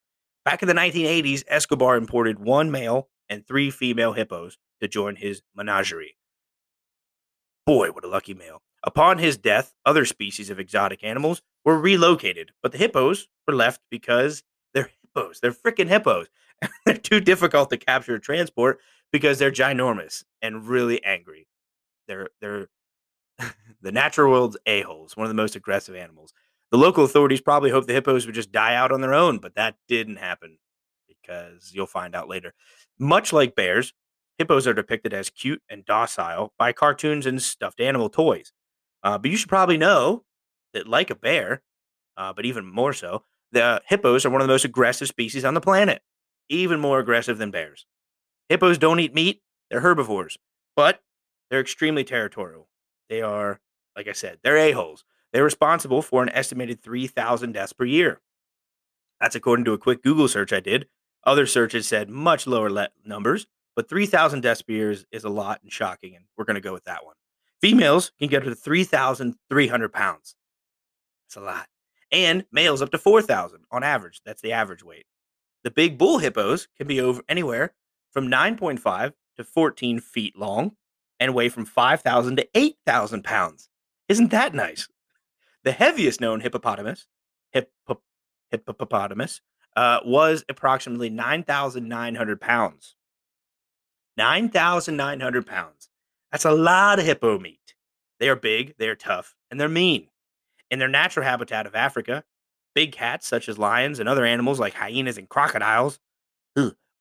Back 0.44 0.62
in 0.62 0.68
the 0.68 0.74
1980s, 0.74 1.44
Escobar 1.48 1.96
imported 1.96 2.38
one 2.38 2.70
male 2.70 3.08
and 3.28 3.46
three 3.46 3.70
female 3.70 4.12
hippos 4.12 4.58
to 4.80 4.88
join 4.88 5.16
his 5.16 5.42
menagerie. 5.54 6.16
Boy, 7.66 7.90
what 7.90 8.04
a 8.04 8.08
lucky 8.08 8.34
male. 8.34 8.62
Upon 8.84 9.18
his 9.18 9.36
death, 9.36 9.74
other 9.84 10.04
species 10.04 10.50
of 10.50 10.58
exotic 10.58 11.02
animals 11.02 11.42
were 11.64 11.78
relocated, 11.78 12.52
but 12.62 12.72
the 12.72 12.78
hippos 12.78 13.28
were 13.46 13.54
left 13.54 13.80
because 13.90 14.42
they're 14.72 14.90
hippos. 15.02 15.40
They're 15.40 15.52
freaking 15.52 15.88
hippos. 15.88 16.28
they're 16.86 16.96
too 16.96 17.20
difficult 17.20 17.70
to 17.70 17.76
capture 17.76 18.14
or 18.14 18.18
transport 18.18 18.80
because 19.12 19.38
they're 19.38 19.50
ginormous 19.50 20.24
and 20.40 20.66
really 20.66 21.02
angry. 21.04 21.46
They're 22.06 22.28
they're 22.40 22.68
the 23.82 23.92
natural 23.92 24.30
world's 24.30 24.56
a-holes, 24.66 25.16
one 25.16 25.26
of 25.26 25.30
the 25.30 25.34
most 25.34 25.56
aggressive 25.56 25.94
animals. 25.94 26.32
The 26.70 26.78
local 26.78 27.04
authorities 27.04 27.40
probably 27.40 27.70
hoped 27.70 27.86
the 27.86 27.94
hippos 27.94 28.26
would 28.26 28.34
just 28.34 28.52
die 28.52 28.74
out 28.74 28.92
on 28.92 29.00
their 29.00 29.14
own, 29.14 29.38
but 29.38 29.54
that 29.54 29.76
didn't 29.88 30.16
happen 30.16 30.58
because 31.08 31.72
you'll 31.72 31.86
find 31.86 32.14
out 32.14 32.28
later. 32.28 32.54
Much 32.98 33.32
like 33.32 33.54
bears, 33.54 33.94
hippos 34.36 34.66
are 34.66 34.74
depicted 34.74 35.14
as 35.14 35.30
cute 35.30 35.62
and 35.68 35.84
docile 35.84 36.52
by 36.58 36.72
cartoons 36.72 37.26
and 37.26 37.42
stuffed 37.42 37.80
animal 37.80 38.08
toys. 38.10 38.52
Uh, 39.02 39.16
but 39.18 39.30
you 39.30 39.36
should 39.36 39.48
probably 39.48 39.78
know 39.78 40.24
that, 40.74 40.86
like 40.86 41.10
a 41.10 41.14
bear, 41.14 41.62
uh, 42.16 42.32
but 42.32 42.44
even 42.44 42.66
more 42.66 42.92
so, 42.92 43.24
the 43.52 43.80
hippos 43.86 44.26
are 44.26 44.30
one 44.30 44.40
of 44.40 44.46
the 44.46 44.52
most 44.52 44.64
aggressive 44.64 45.08
species 45.08 45.44
on 45.44 45.54
the 45.54 45.60
planet, 45.60 46.02
even 46.48 46.80
more 46.80 46.98
aggressive 46.98 47.38
than 47.38 47.50
bears. 47.50 47.86
Hippos 48.48 48.78
don't 48.78 49.00
eat 49.00 49.14
meat, 49.14 49.42
they're 49.70 49.80
herbivores, 49.80 50.36
but 50.76 51.00
they're 51.50 51.60
extremely 51.60 52.04
territorial. 52.04 52.68
They 53.08 53.22
are, 53.22 53.60
like 53.96 54.08
I 54.08 54.12
said, 54.12 54.38
they're 54.42 54.56
a-holes. 54.58 55.04
They're 55.32 55.44
responsible 55.44 56.02
for 56.02 56.22
an 56.22 56.30
estimated 56.30 56.82
3,000 56.82 57.52
deaths 57.52 57.72
per 57.72 57.84
year. 57.84 58.20
That's 59.20 59.36
according 59.36 59.64
to 59.66 59.72
a 59.72 59.78
quick 59.78 60.02
Google 60.02 60.28
search 60.28 60.52
I 60.52 60.60
did. 60.60 60.86
Other 61.24 61.46
searches 61.46 61.86
said 61.86 62.08
much 62.08 62.46
lower 62.46 62.70
le- 62.70 62.90
numbers, 63.04 63.46
but 63.76 63.88
3,000 63.88 64.40
deaths 64.40 64.62
per 64.62 64.72
year 64.72 64.90
is, 64.90 65.04
is 65.10 65.24
a 65.24 65.28
lot 65.28 65.60
and 65.62 65.72
shocking, 65.72 66.14
and 66.16 66.24
we're 66.36 66.44
going 66.44 66.54
to 66.54 66.60
go 66.60 66.72
with 66.72 66.84
that 66.84 67.04
one. 67.04 67.14
Females 67.60 68.12
can 68.18 68.28
get 68.28 68.42
up 68.42 68.48
to 68.48 68.54
3,300 68.54 69.92
pounds. 69.92 70.36
That's 71.26 71.36
a 71.36 71.40
lot. 71.40 71.66
And 72.10 72.44
males 72.52 72.80
up 72.80 72.90
to 72.92 72.98
4,000 72.98 73.64
on 73.70 73.82
average. 73.82 74.22
That's 74.24 74.40
the 74.40 74.52
average 74.52 74.84
weight. 74.84 75.06
The 75.64 75.70
big 75.70 75.98
bull 75.98 76.18
hippos 76.18 76.68
can 76.76 76.86
be 76.86 77.00
over 77.00 77.22
anywhere 77.28 77.74
from 78.12 78.28
9.5 78.28 79.12
to 79.36 79.44
14 79.44 80.00
feet 80.00 80.38
long 80.38 80.72
and 81.20 81.34
weigh 81.34 81.48
from 81.48 81.66
5,000 81.66 82.36
to 82.36 82.48
8,000 82.54 83.24
pounds. 83.24 83.68
Isn't 84.08 84.30
that 84.30 84.54
nice? 84.54 84.88
The 85.68 85.72
heaviest 85.72 86.18
known 86.22 86.40
hippopotamus, 86.40 87.06
hippo- 87.52 88.00
hippopotamus 88.50 89.42
uh, 89.76 90.00
was 90.02 90.42
approximately 90.48 91.10
9,900 91.10 92.40
pounds. 92.40 92.96
9,900 94.16 95.46
pounds. 95.46 95.90
That's 96.32 96.46
a 96.46 96.52
lot 96.52 96.98
of 96.98 97.04
hippo 97.04 97.38
meat. 97.38 97.74
They 98.18 98.30
are 98.30 98.34
big, 98.34 98.76
they 98.78 98.88
are 98.88 98.94
tough, 98.94 99.36
and 99.50 99.60
they're 99.60 99.68
mean. 99.68 100.08
In 100.70 100.78
their 100.78 100.88
natural 100.88 101.26
habitat 101.26 101.66
of 101.66 101.74
Africa, 101.74 102.24
big 102.74 102.92
cats 102.92 103.28
such 103.28 103.46
as 103.46 103.58
lions 103.58 104.00
and 104.00 104.08
other 104.08 104.24
animals 104.24 104.58
like 104.58 104.72
hyenas 104.72 105.18
and 105.18 105.28
crocodiles 105.28 106.00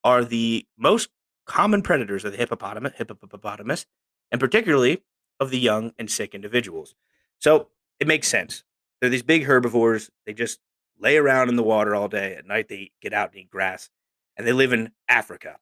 are 0.04 0.24
the 0.26 0.66
most 0.76 1.08
common 1.46 1.80
predators 1.80 2.22
of 2.22 2.32
the 2.32 2.38
hippopotamus, 2.38 2.92
hippopotamus, 2.96 3.86
and 4.30 4.38
particularly 4.38 5.04
of 5.40 5.48
the 5.48 5.58
young 5.58 5.94
and 5.98 6.10
sick 6.10 6.34
individuals. 6.34 6.94
So 7.38 7.68
it 8.00 8.06
makes 8.06 8.28
sense. 8.28 8.64
They're 9.00 9.10
these 9.10 9.22
big 9.22 9.44
herbivores. 9.44 10.10
They 10.26 10.32
just 10.32 10.60
lay 10.98 11.16
around 11.16 11.48
in 11.48 11.56
the 11.56 11.62
water 11.62 11.94
all 11.94 12.08
day. 12.08 12.34
At 12.34 12.46
night, 12.46 12.68
they 12.68 12.92
get 13.00 13.12
out 13.12 13.30
and 13.30 13.40
eat 13.40 13.50
grass, 13.50 13.90
and 14.36 14.46
they 14.46 14.52
live 14.52 14.72
in 14.72 14.92
Africa. 15.08 15.58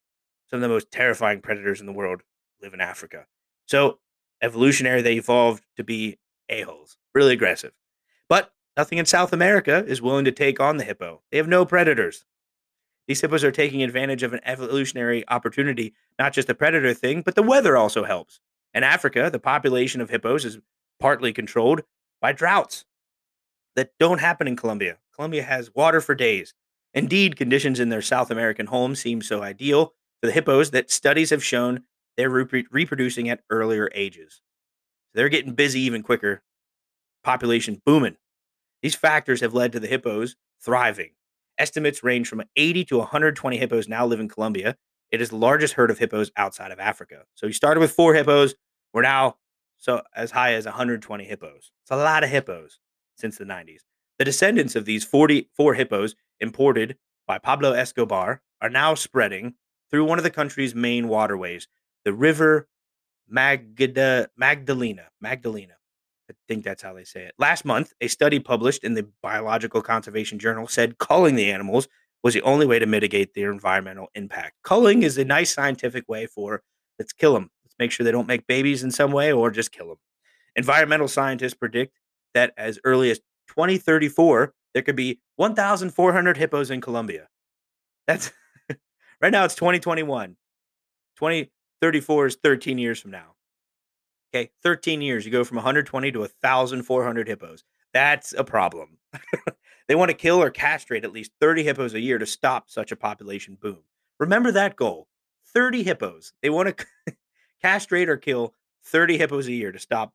Some 0.49 0.59
of 0.59 0.63
the 0.63 0.69
most 0.69 0.91
terrifying 0.91 1.41
predators 1.41 1.81
in 1.81 1.87
the 1.87 1.93
world 1.93 2.23
live 2.63 2.73
in 2.73 2.81
Africa. 2.81 3.27
So 3.67 3.99
evolutionary, 4.41 5.03
they 5.03 5.17
evolved 5.17 5.65
to 5.77 5.85
be 5.85 6.19
a-holes, 6.49 6.99
really 7.15 7.33
aggressive. 7.33 7.73
But 8.29 8.53
nothing 8.77 8.99
in 8.99 9.07
South 9.07 9.33
America 9.33 9.85
is 9.87 10.01
willing 10.01 10.25
to 10.25 10.33
take 10.33 10.61
on 10.61 10.77
the 10.77 10.85
hippo. 10.85 11.23
They 11.31 11.39
have 11.39 11.49
no 11.49 11.65
predators. 11.65 12.25
These 13.09 13.21
hippos 13.21 13.45
are 13.45 13.53
taking 13.53 13.83
advantage 13.83 14.23
of 14.23 14.33
an 14.33 14.41
evolutionary 14.45 15.25
opportunity, 15.29 15.95
not 16.19 16.33
just 16.33 16.49
a 16.49 16.55
predator 16.55 16.93
thing, 16.93 17.23
but 17.23 17.35
the 17.35 17.43
weather 17.43 17.77
also 17.77 18.05
helps. 18.05 18.41
In 18.75 18.83
Africa, 18.83 19.31
the 19.31 19.39
population 19.39 20.01
of 20.01 20.11
hippos 20.11 20.45
is 20.45 20.59
partly 20.99 21.33
controlled 21.33 21.83
by 22.21 22.33
droughts 22.33 22.85
that 23.75 23.91
don't 23.99 24.21
happen 24.21 24.49
in 24.49 24.57
Colombia. 24.57 24.99
Colombia 25.15 25.43
has 25.43 25.75
water 25.75 26.01
for 26.01 26.15
days. 26.15 26.55
Indeed, 26.95 27.37
conditions 27.37 27.79
in 27.79 27.91
their 27.91 28.03
South 28.03 28.31
American 28.31 28.67
home 28.67 28.95
seem 28.95 29.21
so 29.21 29.43
ideal 29.43 29.93
for 30.21 30.27
the 30.27 30.33
hippos 30.33 30.71
that 30.71 30.91
studies 30.91 31.31
have 31.31 31.45
shown 31.45 31.85
they're 32.17 32.31
re- 32.31 32.67
reproducing 32.71 33.29
at 33.29 33.43
earlier 33.51 33.91
ages. 33.95 34.41
So 35.13 35.19
They're 35.19 35.29
getting 35.29 35.53
busy 35.53 35.81
even 35.81 36.03
quicker. 36.03 36.43
Population 37.23 37.81
booming. 37.85 38.17
These 38.83 38.95
factors 38.95 39.41
have 39.41 39.55
led 39.55 39.73
to 39.73 39.81
the 39.81 39.87
hippos 39.87 40.37
thriving. 40.63 41.11
Estimates 41.59 42.03
range 42.03 42.29
from 42.29 42.43
80 42.57 42.85
to 42.87 42.99
120 42.99 43.57
hippos 43.57 43.89
now 43.89 44.07
live 44.07 44.21
in 44.21 44.29
Colombia. 44.29 44.77
It 45.11 45.21
is 45.21 45.31
the 45.31 45.37
largest 45.37 45.75
herd 45.75 45.91
of 45.91 45.99
hippos 45.99 46.31
outside 46.37 46.71
of 46.71 46.79
Africa. 46.81 47.25
So 47.35 47.47
you 47.47 47.53
started 47.53 47.81
with 47.81 47.93
four 47.93 48.15
hippos. 48.15 48.55
We're 48.93 49.03
now 49.03 49.37
so 49.79 50.03
as 50.15 50.31
high 50.31 50.55
as 50.55 50.65
120 50.65 51.25
hippos. 51.25 51.73
It's 51.83 51.91
a 51.91 51.97
lot 51.97 52.25
of 52.25 52.31
hippos 52.31 52.79
since 53.17 53.39
the 53.39 53.45
90s. 53.45 53.81
The 54.19 54.25
descendants 54.25 54.77
of 54.77 54.85
these 54.85 55.05
44 55.05 55.75
hippos 55.75 56.15
imported 56.41 56.97
by 57.27 57.39
Pablo 57.39 57.73
Escobar 57.73 58.41
are 58.61 58.71
now 58.71 58.95
spreading 58.95 59.55
through 59.91 60.05
one 60.05 60.19
of 60.19 60.25
the 60.25 60.31
country's 60.31 60.75
main 60.75 61.09
waterways, 61.09 61.69
the 62.05 62.13
River 62.13 62.69
Magda, 63.29 64.29
Magdalena. 64.37 65.09
Magdalena. 65.21 65.75
I 66.31 66.35
think 66.49 66.65
that's 66.65 66.83
how 66.83 66.93
they 66.93 67.05
say 67.05 67.25
it. 67.25 67.35
Last 67.39 67.65
month, 67.65 67.93
a 68.01 68.09
study 68.09 68.41
published 68.41 68.85
in 68.85 68.95
the 68.95 69.09
Biological 69.23 69.83
Conservation 69.83 70.39
Journal 70.39 70.67
said 70.67 70.99
culling 70.99 71.37
the 71.37 71.51
animals 71.51 71.89
was 72.23 72.35
the 72.35 72.43
only 72.43 72.67
way 72.67 72.79
to 72.79 72.87
mitigate 72.87 73.35
their 73.35 73.53
environmental 73.53 74.09
impact. 74.15 74.55
Culling 74.65 75.03
is 75.03 75.19
a 75.19 75.25
nice 75.25 75.55
scientific 75.55 76.09
way 76.09 76.27
for 76.27 76.63
let's 76.99 77.13
kill 77.13 77.35
them. 77.35 77.51
Make 77.79 77.91
sure 77.91 78.05
they 78.05 78.13
don't 78.13 78.27
make 78.27 78.47
babies 78.47 78.83
in 78.83 78.91
some 78.91 79.13
way 79.13 79.33
or 79.33 79.51
just 79.51 79.73
kill 79.73 79.89
them. 79.89 79.99
Environmental 80.55 81.09
scientists 81.09 81.55
predict 81.55 81.99
that 82.35 82.53
as 82.57 82.79
early 82.85 83.11
as 83.11 83.19
2034, 83.49 84.55
there 84.75 84.83
could 84.83 84.97
be 84.97 85.21
1,400 85.37 86.37
hippos 86.37 86.71
in 86.71 86.81
Colombia. 86.81 87.29
That's 88.07 88.33
right 89.21 89.33
now, 89.33 89.45
it's 89.45 89.55
2021. 89.55 90.37
2034 91.17 92.27
is 92.27 92.37
13 92.43 92.79
years 92.79 93.01
from 93.01 93.11
now. 93.11 93.35
Okay, 94.35 94.51
13 94.63 95.01
years, 95.01 95.25
you 95.25 95.33
go 95.33 95.45
from 95.45 95.57
120 95.57 96.13
to 96.13 96.19
1,400 96.21 97.29
hippos. 97.29 97.65
That's 97.95 98.35
a 98.35 98.45
problem. 98.45 98.99
they 99.89 99.95
want 99.95 100.11
to 100.11 100.17
kill 100.17 100.43
or 100.43 100.51
castrate 100.51 101.05
at 101.05 101.13
least 101.13 101.33
30 101.41 101.63
hippos 101.63 101.95
a 101.95 102.01
year 102.01 102.19
to 102.19 102.27
stop 102.27 102.69
such 102.69 102.93
a 102.93 102.97
population 102.97 103.57
boom. 103.59 103.79
Remember 104.19 104.53
that 104.53 104.77
goal 104.77 105.09
30 105.55 105.83
hippos. 105.83 106.33
They 106.43 106.51
want 106.51 106.77
to 106.77 106.87
castrate 107.63 108.09
or 108.09 108.17
kill 108.17 108.55
30 108.85 109.19
hippos 109.19 109.47
a 109.47 109.53
year 109.53 109.73
to 109.73 109.79
stop. 109.79 110.13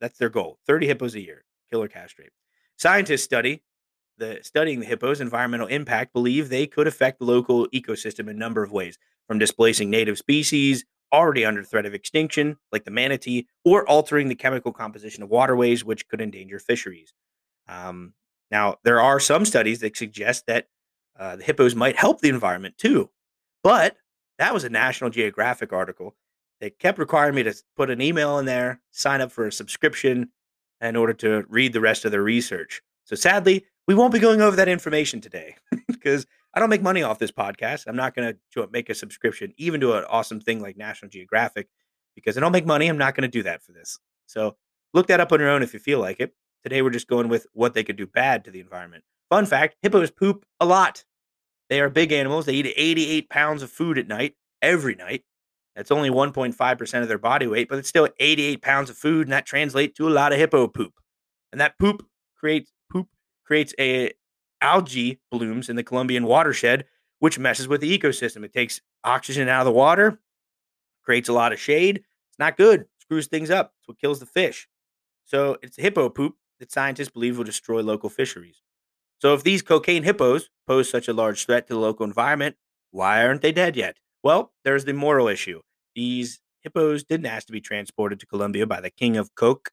That's 0.00 0.18
their 0.18 0.30
goal 0.30 0.58
30 0.66 0.86
hippos 0.86 1.14
a 1.14 1.20
year, 1.20 1.44
kill 1.70 1.82
or 1.82 1.88
castrate. 1.88 2.30
Scientists 2.76 3.22
study 3.22 3.62
the 4.20 4.38
studying 4.42 4.78
the 4.80 4.86
hippos' 4.86 5.20
environmental 5.20 5.66
impact 5.66 6.12
believe 6.12 6.48
they 6.48 6.66
could 6.66 6.86
affect 6.86 7.18
the 7.18 7.24
local 7.24 7.66
ecosystem 7.68 8.20
in 8.20 8.30
a 8.30 8.34
number 8.34 8.62
of 8.62 8.70
ways, 8.70 8.98
from 9.26 9.38
displacing 9.38 9.90
native 9.90 10.18
species 10.18 10.84
already 11.12 11.44
under 11.44 11.64
threat 11.64 11.86
of 11.86 11.94
extinction, 11.94 12.56
like 12.70 12.84
the 12.84 12.90
manatee, 12.90 13.48
or 13.64 13.88
altering 13.88 14.28
the 14.28 14.34
chemical 14.34 14.72
composition 14.72 15.24
of 15.24 15.28
waterways, 15.28 15.84
which 15.84 16.06
could 16.06 16.20
endanger 16.20 16.60
fisheries. 16.60 17.12
Um, 17.66 18.14
now, 18.50 18.76
there 18.84 19.00
are 19.00 19.18
some 19.18 19.44
studies 19.44 19.80
that 19.80 19.96
suggest 19.96 20.46
that 20.46 20.68
uh, 21.18 21.36
the 21.36 21.42
hippos 21.42 21.74
might 21.74 21.96
help 21.96 22.20
the 22.20 22.28
environment 22.28 22.78
too, 22.78 23.10
but 23.64 23.96
that 24.38 24.54
was 24.54 24.64
a 24.64 24.70
National 24.70 25.10
Geographic 25.10 25.72
article. 25.72 26.14
They 26.60 26.70
kept 26.70 26.98
requiring 26.98 27.34
me 27.34 27.42
to 27.44 27.54
put 27.76 27.90
an 27.90 28.02
email 28.02 28.38
in 28.38 28.44
there, 28.44 28.80
sign 28.90 29.20
up 29.20 29.32
for 29.32 29.46
a 29.46 29.52
subscription 29.52 30.30
in 30.80 30.96
order 30.96 31.12
to 31.14 31.44
read 31.48 31.72
the 31.72 31.80
rest 31.80 32.04
of 32.04 32.10
their 32.12 32.22
research. 32.22 32.82
So 33.04 33.16
sadly, 33.16 33.66
we 33.86 33.94
won't 33.94 34.12
be 34.12 34.18
going 34.18 34.40
over 34.40 34.56
that 34.56 34.68
information 34.68 35.20
today 35.20 35.56
because 35.88 36.26
I 36.54 36.60
don't 36.60 36.70
make 36.70 36.82
money 36.82 37.02
off 37.02 37.18
this 37.18 37.32
podcast. 37.32 37.84
I'm 37.86 37.96
not 37.96 38.14
going 38.14 38.34
to 38.54 38.68
make 38.70 38.90
a 38.90 38.94
subscription, 38.94 39.52
even 39.56 39.80
to 39.80 39.94
an 39.94 40.04
awesome 40.08 40.40
thing 40.40 40.60
like 40.60 40.76
National 40.76 41.08
Geographic, 41.08 41.68
because 42.14 42.36
I 42.36 42.40
don't 42.40 42.52
make 42.52 42.66
money. 42.66 42.88
I'm 42.88 42.98
not 42.98 43.14
going 43.14 43.22
to 43.22 43.28
do 43.28 43.42
that 43.44 43.62
for 43.62 43.72
this. 43.72 43.98
So 44.26 44.56
look 44.92 45.06
that 45.08 45.20
up 45.20 45.32
on 45.32 45.40
your 45.40 45.48
own 45.48 45.62
if 45.62 45.72
you 45.72 45.80
feel 45.80 46.00
like 46.00 46.20
it. 46.20 46.34
Today, 46.62 46.82
we're 46.82 46.90
just 46.90 47.08
going 47.08 47.28
with 47.28 47.46
what 47.52 47.72
they 47.72 47.82
could 47.82 47.96
do 47.96 48.06
bad 48.06 48.44
to 48.44 48.50
the 48.50 48.60
environment. 48.60 49.04
Fun 49.30 49.46
fact 49.46 49.76
hippos 49.80 50.10
poop 50.10 50.44
a 50.58 50.66
lot. 50.66 51.04
They 51.70 51.80
are 51.80 51.88
big 51.88 52.12
animals. 52.12 52.46
They 52.46 52.54
eat 52.54 52.74
88 52.76 53.30
pounds 53.30 53.62
of 53.62 53.70
food 53.70 53.96
at 53.96 54.08
night, 54.08 54.34
every 54.60 54.94
night. 54.94 55.24
That's 55.76 55.90
only 55.90 56.10
1.5% 56.10 57.02
of 57.02 57.08
their 57.08 57.18
body 57.18 57.46
weight, 57.46 57.68
but 57.68 57.78
it's 57.78 57.88
still 57.88 58.08
88 58.18 58.62
pounds 58.62 58.90
of 58.90 58.96
food, 58.96 59.26
and 59.26 59.32
that 59.32 59.46
translates 59.46 59.96
to 59.96 60.08
a 60.08 60.10
lot 60.10 60.32
of 60.32 60.38
hippo 60.38 60.66
poop. 60.66 60.94
And 61.52 61.60
that 61.60 61.78
poop 61.78 62.06
creates 62.36 62.72
poop 62.90 63.08
creates 63.44 63.74
a 63.78 64.12
algae 64.60 65.20
blooms 65.30 65.68
in 65.68 65.76
the 65.76 65.82
Colombian 65.82 66.24
watershed, 66.24 66.84
which 67.18 67.38
messes 67.38 67.68
with 67.68 67.80
the 67.80 67.98
ecosystem. 67.98 68.44
It 68.44 68.52
takes 68.52 68.80
oxygen 69.04 69.48
out 69.48 69.60
of 69.60 69.66
the 69.66 69.72
water, 69.72 70.20
creates 71.04 71.28
a 71.28 71.32
lot 71.32 71.52
of 71.52 71.60
shade. 71.60 71.98
It's 72.28 72.38
not 72.38 72.56
good. 72.56 72.86
Screws 72.98 73.26
things 73.26 73.50
up. 73.50 73.72
It's 73.78 73.88
what 73.88 73.98
kills 73.98 74.20
the 74.20 74.26
fish. 74.26 74.68
So 75.24 75.56
it's 75.62 75.76
hippo 75.76 76.08
poop 76.08 76.36
that 76.58 76.72
scientists 76.72 77.08
believe 77.08 77.38
will 77.38 77.44
destroy 77.44 77.82
local 77.82 78.10
fisheries. 78.10 78.62
So 79.18 79.34
if 79.34 79.42
these 79.42 79.62
cocaine 79.62 80.02
hippos 80.02 80.50
pose 80.66 80.88
such 80.88 81.08
a 81.08 81.12
large 81.12 81.44
threat 81.44 81.66
to 81.66 81.74
the 81.74 81.80
local 81.80 82.04
environment, 82.04 82.56
why 82.90 83.24
aren't 83.24 83.42
they 83.42 83.52
dead 83.52 83.76
yet? 83.76 83.96
Well, 84.22 84.52
there's 84.64 84.84
the 84.84 84.92
moral 84.92 85.28
issue. 85.28 85.60
These 85.94 86.40
hippos 86.62 87.04
didn't 87.04 87.26
ask 87.26 87.46
to 87.46 87.52
be 87.52 87.60
transported 87.60 88.20
to 88.20 88.26
Colombia 88.26 88.66
by 88.66 88.80
the 88.80 88.90
king 88.90 89.16
of 89.16 89.34
coke, 89.34 89.70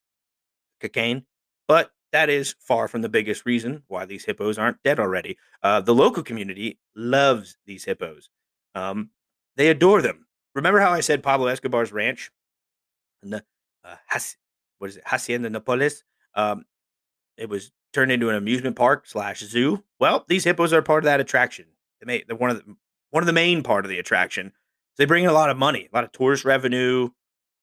cocaine, 0.81 1.25
but 1.67 1.91
that 2.13 2.29
is 2.29 2.55
far 2.59 2.87
from 2.87 3.01
the 3.01 3.09
biggest 3.09 3.45
reason 3.45 3.83
why 3.87 4.05
these 4.05 4.25
hippos 4.25 4.57
aren't 4.57 4.81
dead 4.83 4.99
already. 4.99 5.37
Uh, 5.61 5.81
the 5.81 5.93
local 5.93 6.23
community 6.23 6.79
loves 6.95 7.57
these 7.65 7.83
hippos. 7.83 8.29
Um, 8.75 9.09
they 9.57 9.67
adore 9.67 10.01
them. 10.01 10.27
Remember 10.55 10.79
how 10.79 10.91
I 10.91 11.01
said 11.01 11.21
Pablo 11.21 11.47
Escobar's 11.47 11.91
ranch 11.91 12.31
the 13.23 13.43
uh, 13.83 13.95
what 14.79 14.89
is 14.89 14.97
it 14.97 15.03
Hacienda 15.05 15.49
Napoles? 15.49 16.03
Um, 16.35 16.65
it 17.37 17.49
was 17.49 17.71
turned 17.93 18.11
into 18.11 18.29
an 18.29 18.35
amusement 18.35 18.75
park 18.75 19.07
slash 19.07 19.39
zoo. 19.39 19.83
Well, 19.99 20.25
these 20.27 20.43
hippos 20.43 20.73
are 20.73 20.81
part 20.81 21.03
of 21.03 21.05
that 21.05 21.19
attraction. 21.19 21.65
They 21.99 22.05
may, 22.05 22.23
they're 22.27 22.37
one 22.37 22.49
of 22.49 22.57
the 22.57 22.75
one 23.11 23.23
of 23.23 23.27
the 23.27 23.33
main 23.33 23.63
part 23.63 23.85
of 23.85 23.89
the 23.89 23.99
attraction. 23.99 24.53
They 24.97 25.05
bring 25.05 25.23
in 25.23 25.29
a 25.29 25.33
lot 25.33 25.49
of 25.49 25.57
money, 25.57 25.87
a 25.91 25.95
lot 25.95 26.03
of 26.03 26.11
tourist 26.11 26.45
revenue. 26.45 27.09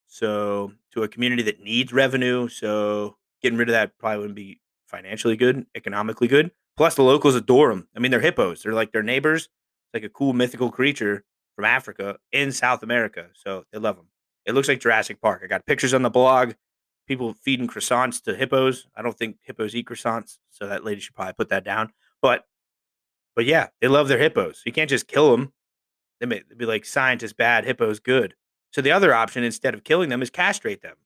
So 0.06 0.72
to 0.92 1.02
a 1.02 1.08
community 1.08 1.42
that 1.42 1.60
needs 1.60 1.92
revenue, 1.92 2.48
so 2.48 3.16
getting 3.42 3.58
rid 3.58 3.68
of 3.68 3.72
that 3.72 3.98
probably 3.98 4.18
wouldn't 4.18 4.36
be 4.36 4.60
financially 4.86 5.36
good, 5.36 5.66
economically 5.74 6.28
good. 6.28 6.52
Plus, 6.76 6.94
the 6.94 7.02
locals 7.02 7.34
adore 7.34 7.70
them. 7.70 7.88
I 7.96 8.00
mean, 8.00 8.10
they're 8.10 8.20
hippos. 8.20 8.62
They're 8.62 8.72
like 8.72 8.92
their 8.92 9.02
neighbors. 9.02 9.44
It's 9.44 9.94
like 9.94 10.04
a 10.04 10.08
cool 10.08 10.32
mythical 10.32 10.70
creature 10.70 11.24
from 11.56 11.64
Africa 11.64 12.16
in 12.32 12.52
South 12.52 12.82
America. 12.82 13.28
So 13.34 13.64
they 13.72 13.78
love 13.78 13.96
them. 13.96 14.08
It 14.44 14.54
looks 14.54 14.68
like 14.68 14.80
Jurassic 14.80 15.20
Park. 15.20 15.42
I 15.42 15.46
got 15.46 15.66
pictures 15.66 15.94
on 15.94 16.02
the 16.02 16.10
blog. 16.10 16.52
People 17.06 17.34
feeding 17.34 17.68
croissants 17.68 18.22
to 18.22 18.34
hippos. 18.34 18.86
I 18.96 19.02
don't 19.02 19.16
think 19.16 19.36
hippos 19.42 19.74
eat 19.74 19.86
croissants, 19.86 20.38
so 20.50 20.66
that 20.66 20.84
lady 20.84 21.00
should 21.00 21.14
probably 21.14 21.34
put 21.34 21.50
that 21.50 21.64
down. 21.64 21.92
But, 22.22 22.44
but 23.36 23.44
yeah, 23.44 23.68
they 23.80 23.88
love 23.88 24.08
their 24.08 24.18
hippos. 24.18 24.62
You 24.64 24.72
can't 24.72 24.90
just 24.90 25.08
kill 25.08 25.30
them. 25.30 25.52
They 26.20 26.26
may 26.26 26.42
be 26.56 26.66
like 26.66 26.84
scientists 26.84 27.32
bad, 27.32 27.64
hippos 27.64 28.00
good. 28.00 28.34
So 28.72 28.80
the 28.80 28.92
other 28.92 29.14
option, 29.14 29.44
instead 29.44 29.74
of 29.74 29.84
killing 29.84 30.08
them, 30.08 30.22
is 30.22 30.30
castrate 30.30 30.82
them. 30.82 30.96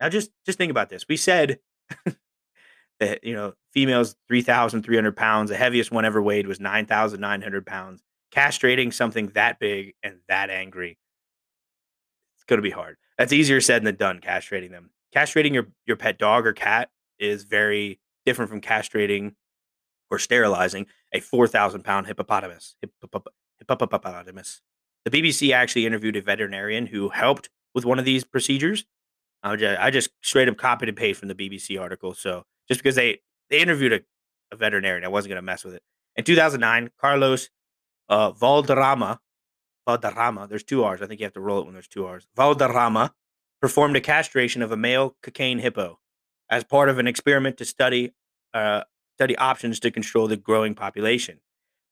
Now 0.00 0.08
just 0.08 0.30
just 0.44 0.58
think 0.58 0.70
about 0.70 0.88
this. 0.88 1.04
We 1.08 1.16
said 1.16 1.58
that 3.00 3.24
you 3.24 3.34
know, 3.34 3.54
females 3.72 4.16
3,300 4.28 5.16
pounds. 5.16 5.50
The 5.50 5.56
heaviest 5.56 5.90
one 5.90 6.04
ever 6.04 6.22
weighed 6.22 6.46
was 6.46 6.60
9,900 6.60 7.66
pounds. 7.66 8.02
Castrating 8.32 8.92
something 8.92 9.28
that 9.28 9.58
big 9.58 9.94
and 10.02 10.16
that 10.28 10.50
angry, 10.50 10.98
it's 12.36 12.44
going 12.44 12.58
to 12.58 12.62
be 12.62 12.70
hard. 12.70 12.96
That's 13.16 13.32
easier 13.32 13.60
said 13.60 13.84
than 13.84 13.96
done, 13.96 14.20
castrating 14.20 14.70
them. 14.70 14.90
Castrating 15.14 15.54
your, 15.54 15.68
your 15.86 15.96
pet 15.96 16.18
dog 16.18 16.46
or 16.46 16.52
cat 16.52 16.90
is 17.18 17.44
very 17.44 17.98
different 18.26 18.50
from 18.50 18.60
castrating 18.60 19.34
or 20.10 20.18
sterilizing 20.18 20.86
a 21.12 21.20
4,000 21.20 21.82
pound 21.82 22.06
hippopotamus. 22.06 22.76
Hippopotamus. 23.58 24.62
The 25.04 25.10
BBC 25.10 25.52
actually 25.52 25.86
interviewed 25.86 26.16
a 26.16 26.22
veterinarian 26.22 26.86
who 26.86 27.10
helped 27.10 27.48
with 27.74 27.84
one 27.84 27.98
of 27.98 28.04
these 28.04 28.24
procedures. 28.24 28.84
I 29.42 29.90
just, 29.90 30.10
straight 30.22 30.48
up 30.48 30.56
copied 30.56 30.88
and 30.88 30.98
pasted 30.98 31.18
from 31.18 31.28
the 31.28 31.34
BBC 31.34 31.80
article. 31.80 32.14
So 32.14 32.44
just 32.68 32.80
because 32.80 32.96
they, 32.96 33.20
they 33.48 33.60
interviewed 33.60 33.92
a, 33.92 34.00
a 34.52 34.56
veterinarian, 34.56 35.04
I 35.04 35.08
wasn't 35.08 35.30
going 35.30 35.36
to 35.36 35.42
mess 35.42 35.64
with 35.64 35.74
it. 35.74 35.82
In 36.16 36.24
2009, 36.24 36.90
Carlos 37.00 37.50
uh, 38.08 38.32
Valderrama, 38.32 39.20
Valderrama, 39.86 40.48
there's 40.48 40.64
two 40.64 40.82
R's. 40.82 41.02
I 41.02 41.06
think 41.06 41.20
you 41.20 41.26
have 41.26 41.34
to 41.34 41.40
roll 41.40 41.60
it 41.60 41.64
when 41.64 41.74
there's 41.74 41.86
two 41.86 42.06
R's. 42.06 42.26
Valderrama 42.34 43.12
performed 43.60 43.96
a 43.96 44.00
castration 44.00 44.62
of 44.62 44.72
a 44.72 44.76
male 44.76 45.16
cocaine 45.22 45.58
hippo 45.58 45.98
as 46.50 46.64
part 46.64 46.88
of 46.88 46.98
an 46.98 47.06
experiment 47.06 47.56
to 47.58 47.64
study 47.64 48.14
uh, 48.54 48.82
study 49.16 49.36
options 49.36 49.80
to 49.80 49.90
control 49.90 50.28
the 50.28 50.36
growing 50.36 50.74
population. 50.74 51.40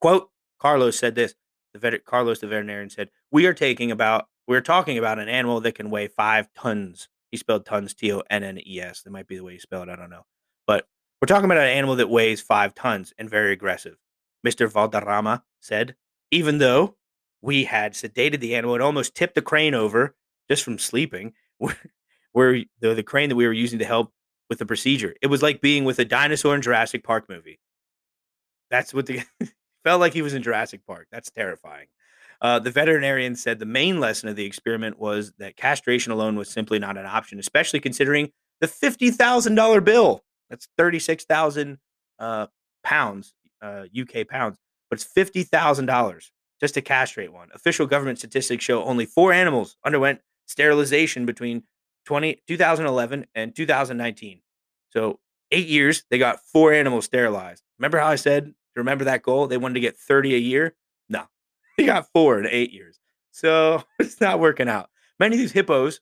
Quote, 0.00 0.30
Carlos 0.60 0.98
said 0.98 1.14
this. 1.14 1.34
The 1.72 1.78
vet- 1.78 2.04
Carlos, 2.04 2.38
the 2.38 2.46
veterinarian, 2.46 2.90
said, 2.90 3.10
"We 3.32 3.46
are 3.46 3.54
taking 3.54 3.90
about 3.90 4.28
we're 4.46 4.60
talking 4.60 4.98
about 4.98 5.18
an 5.18 5.28
animal 5.28 5.60
that 5.62 5.74
can 5.74 5.90
weigh 5.90 6.08
five 6.08 6.48
tons." 6.54 7.08
He 7.30 7.36
spelled 7.36 7.66
tons 7.66 7.94
T 7.94 8.12
O 8.12 8.22
N 8.30 8.44
N 8.44 8.60
E 8.64 8.80
S. 8.80 9.02
That 9.02 9.10
might 9.10 9.26
be 9.26 9.36
the 9.36 9.42
way 9.42 9.54
you 9.54 9.58
spell 9.58 9.82
it. 9.82 9.88
I 9.88 9.96
don't 9.96 10.10
know, 10.10 10.26
but 10.66 10.86
we're 11.20 11.26
talking 11.26 11.46
about 11.46 11.58
an 11.58 11.68
animal 11.68 11.96
that 11.96 12.08
weighs 12.08 12.40
five 12.40 12.74
tons 12.74 13.12
and 13.18 13.28
very 13.28 13.52
aggressive. 13.52 13.96
Mister 14.44 14.68
Valderrama 14.68 15.42
said, 15.60 15.96
even 16.30 16.58
though 16.58 16.96
we 17.42 17.64
had 17.64 17.94
sedated 17.94 18.40
the 18.40 18.54
animal 18.54 18.74
and 18.74 18.82
almost 18.82 19.14
tipped 19.14 19.34
the 19.34 19.42
crane 19.42 19.74
over 19.74 20.14
just 20.48 20.62
from 20.62 20.78
sleeping, 20.78 21.32
where 22.32 22.62
the, 22.80 22.94
the 22.94 23.02
crane 23.02 23.30
that 23.30 23.36
we 23.36 23.46
were 23.46 23.52
using 23.52 23.78
to 23.80 23.84
help 23.84 24.12
with 24.48 24.58
the 24.58 24.66
procedure. 24.66 25.14
It 25.22 25.28
was 25.28 25.42
like 25.42 25.60
being 25.60 25.84
with 25.84 25.98
a 25.98 26.04
dinosaur 26.04 26.54
in 26.54 26.62
Jurassic 26.62 27.04
Park 27.04 27.28
movie. 27.28 27.58
That's 28.70 28.92
what 28.92 29.06
the 29.06 29.22
felt 29.84 30.00
like 30.00 30.12
he 30.12 30.22
was 30.22 30.34
in 30.34 30.42
Jurassic 30.42 30.86
Park. 30.86 31.08
That's 31.10 31.30
terrifying. 31.30 31.86
Uh, 32.40 32.58
the 32.58 32.70
veterinarian 32.70 33.36
said 33.36 33.58
the 33.58 33.66
main 33.66 34.00
lesson 34.00 34.28
of 34.28 34.36
the 34.36 34.44
experiment 34.44 34.98
was 34.98 35.32
that 35.38 35.56
castration 35.56 36.12
alone 36.12 36.36
was 36.36 36.50
simply 36.50 36.78
not 36.78 36.98
an 36.98 37.06
option, 37.06 37.38
especially 37.38 37.80
considering 37.80 38.30
the 38.60 38.68
fifty 38.68 39.10
thousand 39.10 39.54
dollar 39.54 39.80
bill. 39.80 40.22
That's 40.50 40.68
thirty 40.76 40.98
six 40.98 41.24
thousand 41.24 41.78
uh, 42.18 42.48
pounds, 42.82 43.34
uh, 43.62 43.84
UK 43.98 44.28
pounds, 44.28 44.58
but 44.90 44.98
it's 44.98 45.04
fifty 45.04 45.42
thousand 45.42 45.86
dollars 45.86 46.32
just 46.60 46.74
to 46.74 46.82
castrate 46.82 47.32
one. 47.32 47.48
Official 47.54 47.86
government 47.86 48.18
statistics 48.18 48.64
show 48.64 48.84
only 48.84 49.06
four 49.06 49.32
animals 49.32 49.76
underwent 49.84 50.20
sterilization 50.46 51.26
between 51.26 51.62
20, 52.04 52.42
2011 52.46 53.26
and 53.34 53.54
2019. 53.54 54.40
So 54.90 55.20
eight 55.50 55.68
years, 55.68 56.04
they 56.10 56.18
got 56.18 56.40
four 56.40 56.72
animals 56.72 57.06
sterilized. 57.06 57.62
Remember 57.78 57.98
how 57.98 58.08
I 58.08 58.16
said, 58.16 58.54
remember 58.76 59.04
that 59.04 59.22
goal? 59.22 59.46
They 59.46 59.56
wanted 59.56 59.74
to 59.74 59.80
get 59.80 59.96
30 59.96 60.34
a 60.34 60.38
year? 60.38 60.74
No, 61.08 61.24
they 61.78 61.86
got 61.86 62.08
four 62.12 62.38
in 62.38 62.46
eight 62.46 62.72
years. 62.72 62.98
So 63.30 63.82
it's 63.98 64.20
not 64.20 64.40
working 64.40 64.68
out. 64.68 64.90
Many 65.18 65.36
of 65.36 65.40
these 65.40 65.52
hippos 65.52 66.00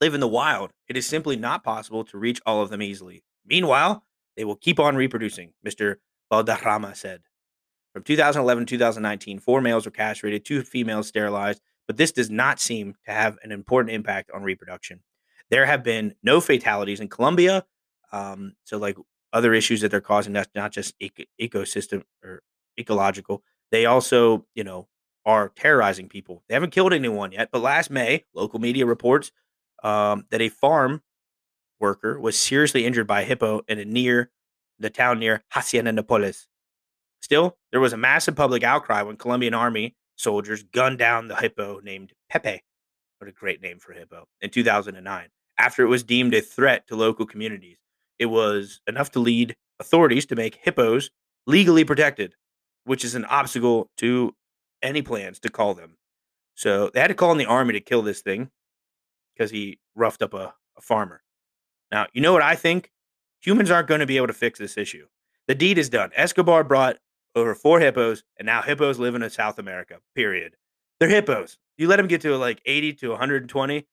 live 0.00 0.14
in 0.14 0.20
the 0.20 0.28
wild. 0.28 0.72
It 0.88 0.96
is 0.96 1.06
simply 1.06 1.36
not 1.36 1.64
possible 1.64 2.04
to 2.04 2.18
reach 2.18 2.40
all 2.46 2.62
of 2.62 2.70
them 2.70 2.82
easily. 2.82 3.22
Meanwhile, 3.46 4.04
they 4.36 4.44
will 4.44 4.56
keep 4.56 4.80
on 4.80 4.96
reproducing, 4.96 5.52
Mr. 5.66 5.96
Valderrama 6.30 6.94
said. 6.94 7.22
From 7.92 8.04
2011 8.04 8.66
to 8.66 8.70
2019, 8.76 9.40
four 9.40 9.60
males 9.60 9.84
were 9.84 9.90
castrated, 9.90 10.44
two 10.44 10.62
females 10.62 11.08
sterilized, 11.08 11.60
but 11.90 11.96
this 11.96 12.12
does 12.12 12.30
not 12.30 12.60
seem 12.60 12.94
to 13.04 13.10
have 13.10 13.36
an 13.42 13.50
important 13.50 13.92
impact 13.92 14.30
on 14.30 14.44
reproduction. 14.44 15.00
There 15.50 15.66
have 15.66 15.82
been 15.82 16.14
no 16.22 16.40
fatalities 16.40 17.00
in 17.00 17.08
Colombia. 17.08 17.66
Um, 18.12 18.54
so, 18.62 18.78
like 18.78 18.96
other 19.32 19.52
issues 19.52 19.80
that 19.80 19.90
they're 19.90 20.00
causing, 20.00 20.32
that's 20.32 20.54
not 20.54 20.70
just 20.70 20.94
eco- 21.00 21.24
ecosystem 21.42 22.04
or 22.22 22.44
ecological. 22.78 23.42
They 23.72 23.86
also, 23.86 24.46
you 24.54 24.62
know, 24.62 24.86
are 25.26 25.48
terrorizing 25.48 26.08
people. 26.08 26.44
They 26.46 26.54
haven't 26.54 26.70
killed 26.70 26.92
anyone 26.92 27.32
yet, 27.32 27.48
but 27.50 27.60
last 27.60 27.90
May, 27.90 28.24
local 28.36 28.60
media 28.60 28.86
reports 28.86 29.32
um, 29.82 30.26
that 30.30 30.40
a 30.40 30.48
farm 30.48 31.02
worker 31.80 32.20
was 32.20 32.38
seriously 32.38 32.86
injured 32.86 33.08
by 33.08 33.22
a 33.22 33.24
hippo 33.24 33.62
in 33.66 33.80
a 33.80 33.84
near 33.84 34.30
the 34.78 34.90
town 34.90 35.18
near 35.18 35.42
Hacienda 35.48 35.90
Napoles. 35.90 36.46
Still, 37.20 37.56
there 37.72 37.80
was 37.80 37.92
a 37.92 37.96
massive 37.96 38.36
public 38.36 38.62
outcry 38.62 39.02
when 39.02 39.16
Colombian 39.16 39.54
army 39.54 39.96
soldiers 40.20 40.62
gunned 40.62 40.98
down 40.98 41.28
the 41.28 41.36
hippo 41.36 41.80
named 41.82 42.12
Pepe. 42.28 42.62
What 43.18 43.28
a 43.28 43.32
great 43.32 43.60
name 43.62 43.78
for 43.78 43.92
hippo 43.92 44.26
in 44.40 44.50
2009 44.50 45.28
after 45.58 45.82
it 45.82 45.88
was 45.88 46.02
deemed 46.02 46.34
a 46.34 46.40
threat 46.40 46.86
to 46.86 46.96
local 46.96 47.26
communities. 47.26 47.76
It 48.18 48.26
was 48.26 48.80
enough 48.86 49.10
to 49.12 49.18
lead 49.18 49.56
authorities 49.78 50.26
to 50.26 50.36
make 50.36 50.58
hippos 50.62 51.10
legally 51.46 51.84
protected, 51.84 52.34
which 52.84 53.04
is 53.04 53.14
an 53.14 53.24
obstacle 53.26 53.90
to 53.98 54.34
any 54.82 55.02
plans 55.02 55.38
to 55.40 55.50
call 55.50 55.74
them. 55.74 55.96
So 56.54 56.90
they 56.92 57.00
had 57.00 57.08
to 57.08 57.14
call 57.14 57.32
in 57.32 57.38
the 57.38 57.46
army 57.46 57.72
to 57.74 57.80
kill 57.80 58.02
this 58.02 58.20
thing 58.20 58.50
because 59.34 59.50
he 59.50 59.78
roughed 59.94 60.22
up 60.22 60.34
a, 60.34 60.54
a 60.76 60.80
farmer. 60.80 61.22
Now, 61.90 62.06
you 62.12 62.20
know 62.20 62.32
what 62.32 62.42
I 62.42 62.54
think? 62.54 62.90
Humans 63.42 63.70
aren't 63.70 63.88
going 63.88 64.00
to 64.00 64.06
be 64.06 64.18
able 64.18 64.26
to 64.26 64.32
fix 64.34 64.58
this 64.58 64.76
issue. 64.76 65.06
The 65.48 65.54
deed 65.54 65.78
is 65.78 65.88
done. 65.88 66.10
Escobar 66.14 66.62
brought 66.62 66.98
over 67.34 67.54
four 67.54 67.80
hippos, 67.80 68.24
and 68.38 68.46
now 68.46 68.62
hippos 68.62 68.98
live 68.98 69.14
in 69.14 69.28
South 69.30 69.58
America. 69.58 69.96
Period. 70.14 70.56
They're 70.98 71.08
hippos. 71.08 71.58
You 71.78 71.88
let 71.88 71.96
them 71.96 72.08
get 72.08 72.20
to 72.22 72.36
like 72.36 72.60
80 72.66 72.94
to 72.94 73.10
120. 73.10 73.86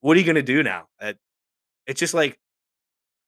What 0.00 0.16
are 0.16 0.20
you 0.20 0.26
going 0.26 0.36
to 0.36 0.42
do 0.42 0.62
now? 0.62 0.86
It's 1.86 1.98
just 2.00 2.14
like 2.14 2.38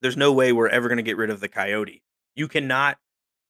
there's 0.03 0.17
no 0.17 0.33
way 0.33 0.53
we're 0.53 0.69
ever 0.69 0.89
going 0.89 0.99
to 0.99 1.03
get 1.03 1.17
rid 1.17 1.31
of 1.31 1.41
the 1.41 1.49
coyote. 1.49 2.03
You 2.37 2.49
cannot. 2.49 2.99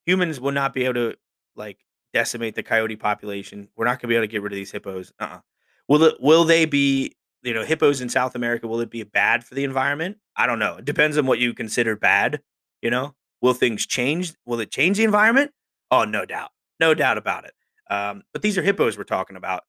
Humans 0.07 0.41
will 0.41 0.53
not 0.53 0.73
be 0.73 0.85
able 0.85 0.95
to 0.95 1.17
like 1.55 1.79
decimate 2.15 2.55
the 2.55 2.63
coyote 2.63 2.97
population. 2.97 3.69
We're 3.77 3.85
not 3.85 4.01
going 4.01 4.01
to 4.01 4.07
be 4.09 4.15
able 4.15 4.25
to 4.25 4.33
get 4.33 4.43
rid 4.43 4.53
of 4.53 4.57
these 4.57 4.71
hippos. 4.71 5.13
Uh-uh. 5.21 5.41
Will 5.89 6.03
it? 6.05 6.15
Will 6.21 6.45
they 6.45 6.65
be? 6.65 7.15
You 7.43 7.55
know, 7.55 7.65
hippos 7.65 8.01
in 8.01 8.09
South 8.09 8.35
America. 8.35 8.67
Will 8.67 8.81
it 8.81 8.91
be 8.91 9.05
bad 9.05 9.45
for 9.45 9.55
the 9.55 9.65
environment? 9.65 10.17
I 10.37 10.47
don't 10.47 10.59
know. 10.59 10.77
It 10.79 10.85
depends 10.85 11.17
on 11.19 11.27
what 11.27 11.39
you 11.39 11.55
consider 11.55 11.95
bad. 11.95 12.41
You 12.83 12.91
know, 12.91 13.15
will 13.43 13.55
things 13.55 13.87
change? 13.87 14.35
Will 14.47 14.61
it 14.61 14.71
change 14.71 14.97
the 14.97 15.05
environment? 15.05 15.53
Oh, 15.91 16.05
no 16.05 16.25
doubt. 16.25 16.51
No 16.81 16.95
doubt 16.95 17.19
about 17.19 17.45
it. 17.45 17.55
Um, 17.91 18.23
but 18.33 18.43
these 18.43 18.59
are 18.59 18.63
hippos 18.63 18.99
we're 18.99 19.05
talking 19.05 19.37
about. 19.37 19.63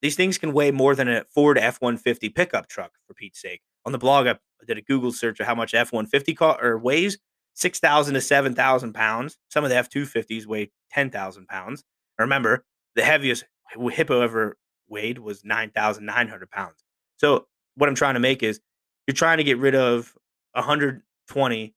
These 0.00 0.16
things 0.16 0.38
can 0.38 0.52
weigh 0.52 0.70
more 0.70 0.94
than 0.94 1.08
a 1.08 1.24
Ford 1.24 1.58
F 1.58 1.80
150 1.80 2.28
pickup 2.28 2.68
truck, 2.68 2.92
for 3.06 3.14
Pete's 3.14 3.40
sake. 3.40 3.62
On 3.84 3.92
the 3.92 3.98
blog, 3.98 4.26
I 4.26 4.36
did 4.66 4.78
a 4.78 4.82
Google 4.82 5.10
search 5.10 5.40
of 5.40 5.46
how 5.46 5.54
much 5.54 5.74
F 5.74 5.92
150 5.92 6.34
co- 6.34 6.56
or 6.60 6.78
weighs 6.78 7.18
6,000 7.54 8.14
to 8.14 8.20
7,000 8.20 8.92
pounds. 8.92 9.36
Some 9.48 9.64
of 9.64 9.70
the 9.70 9.76
F 9.76 9.90
250s 9.90 10.46
weigh 10.46 10.70
10,000 10.92 11.48
pounds. 11.48 11.84
Remember, 12.18 12.64
the 12.94 13.02
heaviest 13.02 13.44
hippo 13.90 14.20
ever 14.20 14.56
weighed 14.88 15.18
was 15.18 15.44
9,900 15.44 16.50
pounds. 16.50 16.84
So, 17.16 17.46
what 17.74 17.88
I'm 17.88 17.94
trying 17.94 18.14
to 18.14 18.20
make 18.20 18.42
is 18.42 18.60
you're 19.06 19.14
trying 19.14 19.38
to 19.38 19.44
get 19.44 19.58
rid 19.58 19.74
of 19.74 20.14
120 20.52 21.74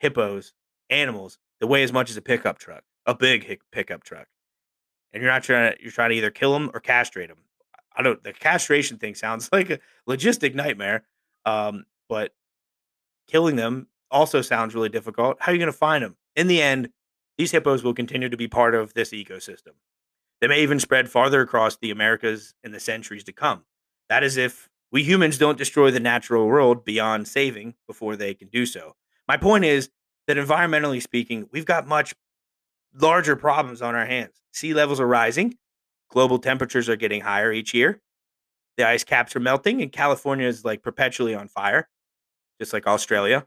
hippos, 0.00 0.52
animals 0.90 1.38
that 1.60 1.66
weigh 1.68 1.82
as 1.82 1.92
much 1.92 2.10
as 2.10 2.16
a 2.16 2.22
pickup 2.22 2.58
truck 2.58 2.82
a 3.06 3.14
big 3.14 3.60
pickup 3.72 4.04
truck, 4.04 4.26
and 5.12 5.22
you're 5.22 5.32
not 5.32 5.42
trying 5.42 5.72
to 5.72 5.82
you're 5.82 5.92
trying 5.92 6.10
to 6.10 6.16
either 6.16 6.30
kill 6.30 6.52
them 6.52 6.70
or 6.74 6.80
castrate 6.80 7.28
them. 7.28 7.38
I 7.96 8.02
don't. 8.02 8.22
The 8.22 8.32
castration 8.32 8.98
thing 8.98 9.14
sounds 9.16 9.48
like 9.52 9.70
a 9.70 9.78
logistic 10.08 10.54
nightmare, 10.54 11.04
um, 11.44 11.84
but 12.08 12.34
killing 13.28 13.56
them 13.56 13.88
also 14.10 14.42
sounds 14.42 14.74
really 14.74 14.88
difficult. 14.88 15.36
How 15.40 15.50
are 15.50 15.54
you 15.54 15.58
going 15.58 15.72
to 15.72 15.76
find 15.76 16.04
them? 16.04 16.16
In 16.36 16.46
the 16.46 16.62
end, 16.62 16.90
these 17.38 17.50
hippos 17.50 17.82
will 17.82 17.94
continue 17.94 18.28
to 18.28 18.36
be 18.36 18.48
part 18.48 18.74
of 18.74 18.94
this 18.94 19.10
ecosystem. 19.10 19.72
They 20.40 20.48
may 20.48 20.62
even 20.62 20.80
spread 20.80 21.10
farther 21.10 21.40
across 21.40 21.76
the 21.76 21.90
Americas 21.90 22.54
in 22.62 22.72
the 22.72 22.80
centuries 22.80 23.24
to 23.24 23.32
come. 23.32 23.64
That 24.08 24.22
is 24.22 24.36
if 24.36 24.68
we 24.92 25.02
humans 25.02 25.38
don't 25.38 25.58
destroy 25.58 25.90
the 25.90 26.00
natural 26.00 26.46
world 26.46 26.84
beyond 26.84 27.26
saving 27.26 27.74
before 27.86 28.16
they 28.16 28.34
can 28.34 28.48
do 28.48 28.66
so. 28.66 28.96
My 29.26 29.36
point 29.36 29.64
is 29.64 29.90
that 30.26 30.36
environmentally 30.36 31.02
speaking, 31.02 31.48
we've 31.50 31.64
got 31.64 31.86
much 31.86 32.14
larger 32.98 33.36
problems 33.36 33.82
on 33.82 33.94
our 33.94 34.06
hands. 34.06 34.32
Sea 34.52 34.74
levels 34.74 35.00
are 35.00 35.06
rising, 35.06 35.56
global 36.10 36.38
temperatures 36.38 36.88
are 36.88 36.96
getting 36.96 37.20
higher 37.20 37.52
each 37.52 37.74
year. 37.74 38.00
The 38.76 38.86
ice 38.86 39.04
caps 39.04 39.34
are 39.36 39.40
melting, 39.40 39.82
and 39.82 39.90
California 39.90 40.46
is 40.46 40.64
like 40.64 40.82
perpetually 40.82 41.34
on 41.34 41.48
fire, 41.48 41.88
just 42.60 42.72
like 42.72 42.86
Australia. 42.86 43.46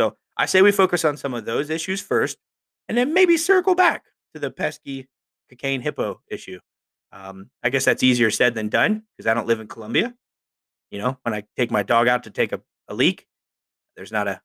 So 0.00 0.16
I 0.36 0.46
say 0.46 0.62
we 0.62 0.72
focus 0.72 1.04
on 1.04 1.16
some 1.16 1.34
of 1.34 1.44
those 1.44 1.70
issues 1.70 2.00
first, 2.00 2.38
and 2.88 2.98
then 2.98 3.14
maybe 3.14 3.36
circle 3.36 3.74
back 3.74 4.04
to 4.34 4.40
the 4.40 4.50
pesky 4.50 5.08
cocaine 5.48 5.80
hippo 5.80 6.20
issue. 6.28 6.58
Um, 7.12 7.50
I 7.62 7.70
guess 7.70 7.84
that's 7.84 8.02
easier 8.02 8.30
said 8.30 8.54
than 8.54 8.68
done 8.68 9.04
because 9.16 9.28
I 9.28 9.34
don't 9.34 9.46
live 9.46 9.60
in 9.60 9.68
Colombia. 9.68 10.14
You 10.90 10.98
know, 10.98 11.18
when 11.22 11.34
I 11.34 11.44
take 11.56 11.70
my 11.70 11.84
dog 11.84 12.08
out 12.08 12.24
to 12.24 12.30
take 12.30 12.52
a, 12.52 12.60
a 12.88 12.94
leak, 12.94 13.26
there's 13.96 14.12
not 14.12 14.26
a 14.26 14.40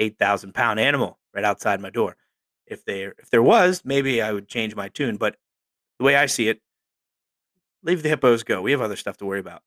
eight 0.00 0.18
thousand 0.18 0.52
pound 0.54 0.80
animal 0.80 1.18
right 1.32 1.44
outside 1.44 1.80
my 1.80 1.90
door. 1.90 2.16
If 2.66 2.84
there 2.84 3.14
if 3.18 3.30
there 3.30 3.42
was, 3.42 3.82
maybe 3.84 4.22
I 4.22 4.32
would 4.32 4.48
change 4.48 4.76
my 4.76 4.88
tune. 4.88 5.16
But 5.16 5.36
the 5.98 6.04
way 6.04 6.16
I 6.16 6.26
see 6.26 6.48
it, 6.48 6.60
leave 7.82 8.02
the 8.02 8.08
hippos 8.08 8.42
go. 8.42 8.62
We 8.62 8.70
have 8.72 8.80
other 8.80 8.96
stuff 8.96 9.16
to 9.18 9.26
worry 9.26 9.40
about. 9.40 9.62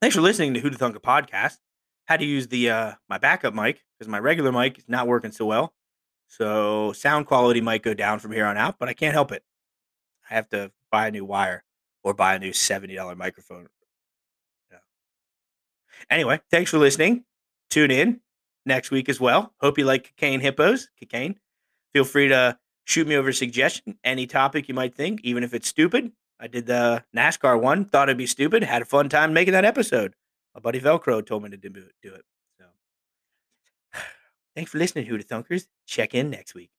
Thanks 0.00 0.16
for 0.16 0.22
listening 0.22 0.54
to 0.54 0.60
Who 0.60 0.70
Thunka 0.70 0.98
podcast. 0.98 1.58
Had 2.06 2.20
to 2.20 2.26
use 2.26 2.48
the 2.48 2.70
uh, 2.70 2.92
my 3.08 3.18
backup 3.18 3.54
mic 3.54 3.82
because 3.98 4.10
my 4.10 4.18
regular 4.18 4.52
mic 4.52 4.78
is 4.78 4.88
not 4.88 5.06
working 5.06 5.32
so 5.32 5.46
well. 5.46 5.72
So 6.28 6.92
sound 6.92 7.26
quality 7.26 7.60
might 7.60 7.82
go 7.82 7.94
down 7.94 8.18
from 8.18 8.32
here 8.32 8.46
on 8.46 8.56
out, 8.56 8.76
but 8.78 8.88
I 8.88 8.94
can't 8.94 9.12
help 9.12 9.32
it. 9.32 9.44
I 10.30 10.34
have 10.34 10.48
to 10.48 10.72
buy 10.90 11.08
a 11.08 11.10
new 11.10 11.24
wire 11.24 11.62
or 12.02 12.14
buy 12.14 12.34
a 12.34 12.38
new 12.38 12.52
$70 12.52 13.16
microphone. 13.16 13.68
Yeah. 14.70 14.78
Anyway, 16.10 16.40
thanks 16.50 16.70
for 16.70 16.78
listening. 16.78 17.24
Tune 17.70 17.90
in 17.90 18.20
next 18.64 18.90
week 18.90 19.08
as 19.08 19.20
well. 19.20 19.52
Hope 19.60 19.78
you 19.78 19.84
like 19.84 20.14
cocaine 20.16 20.40
hippos. 20.40 20.88
Cocaine. 20.98 21.38
Feel 21.92 22.04
free 22.04 22.28
to 22.28 22.58
shoot 22.84 23.06
me 23.06 23.16
over 23.16 23.28
a 23.28 23.34
suggestion, 23.34 23.98
any 24.02 24.26
topic 24.26 24.68
you 24.68 24.74
might 24.74 24.94
think, 24.94 25.20
even 25.22 25.44
if 25.44 25.54
it's 25.54 25.68
stupid. 25.68 26.12
I 26.40 26.46
did 26.48 26.66
the 26.66 27.04
NASCAR 27.14 27.60
one, 27.60 27.84
thought 27.84 28.08
it'd 28.08 28.18
be 28.18 28.26
stupid, 28.26 28.64
had 28.64 28.82
a 28.82 28.86
fun 28.86 29.08
time 29.08 29.32
making 29.32 29.52
that 29.52 29.64
episode. 29.64 30.14
My 30.54 30.60
buddy 30.60 30.80
Velcro 30.80 31.24
told 31.24 31.44
me 31.44 31.50
to 31.50 31.56
do 31.56 31.70
it. 31.74 32.24
So 32.58 32.66
thanks 34.56 34.70
for 34.70 34.78
listening, 34.78 35.06
Hoota 35.06 35.24
Thunkers. 35.24 35.66
Check 35.86 36.14
in 36.14 36.30
next 36.30 36.54
week. 36.54 36.70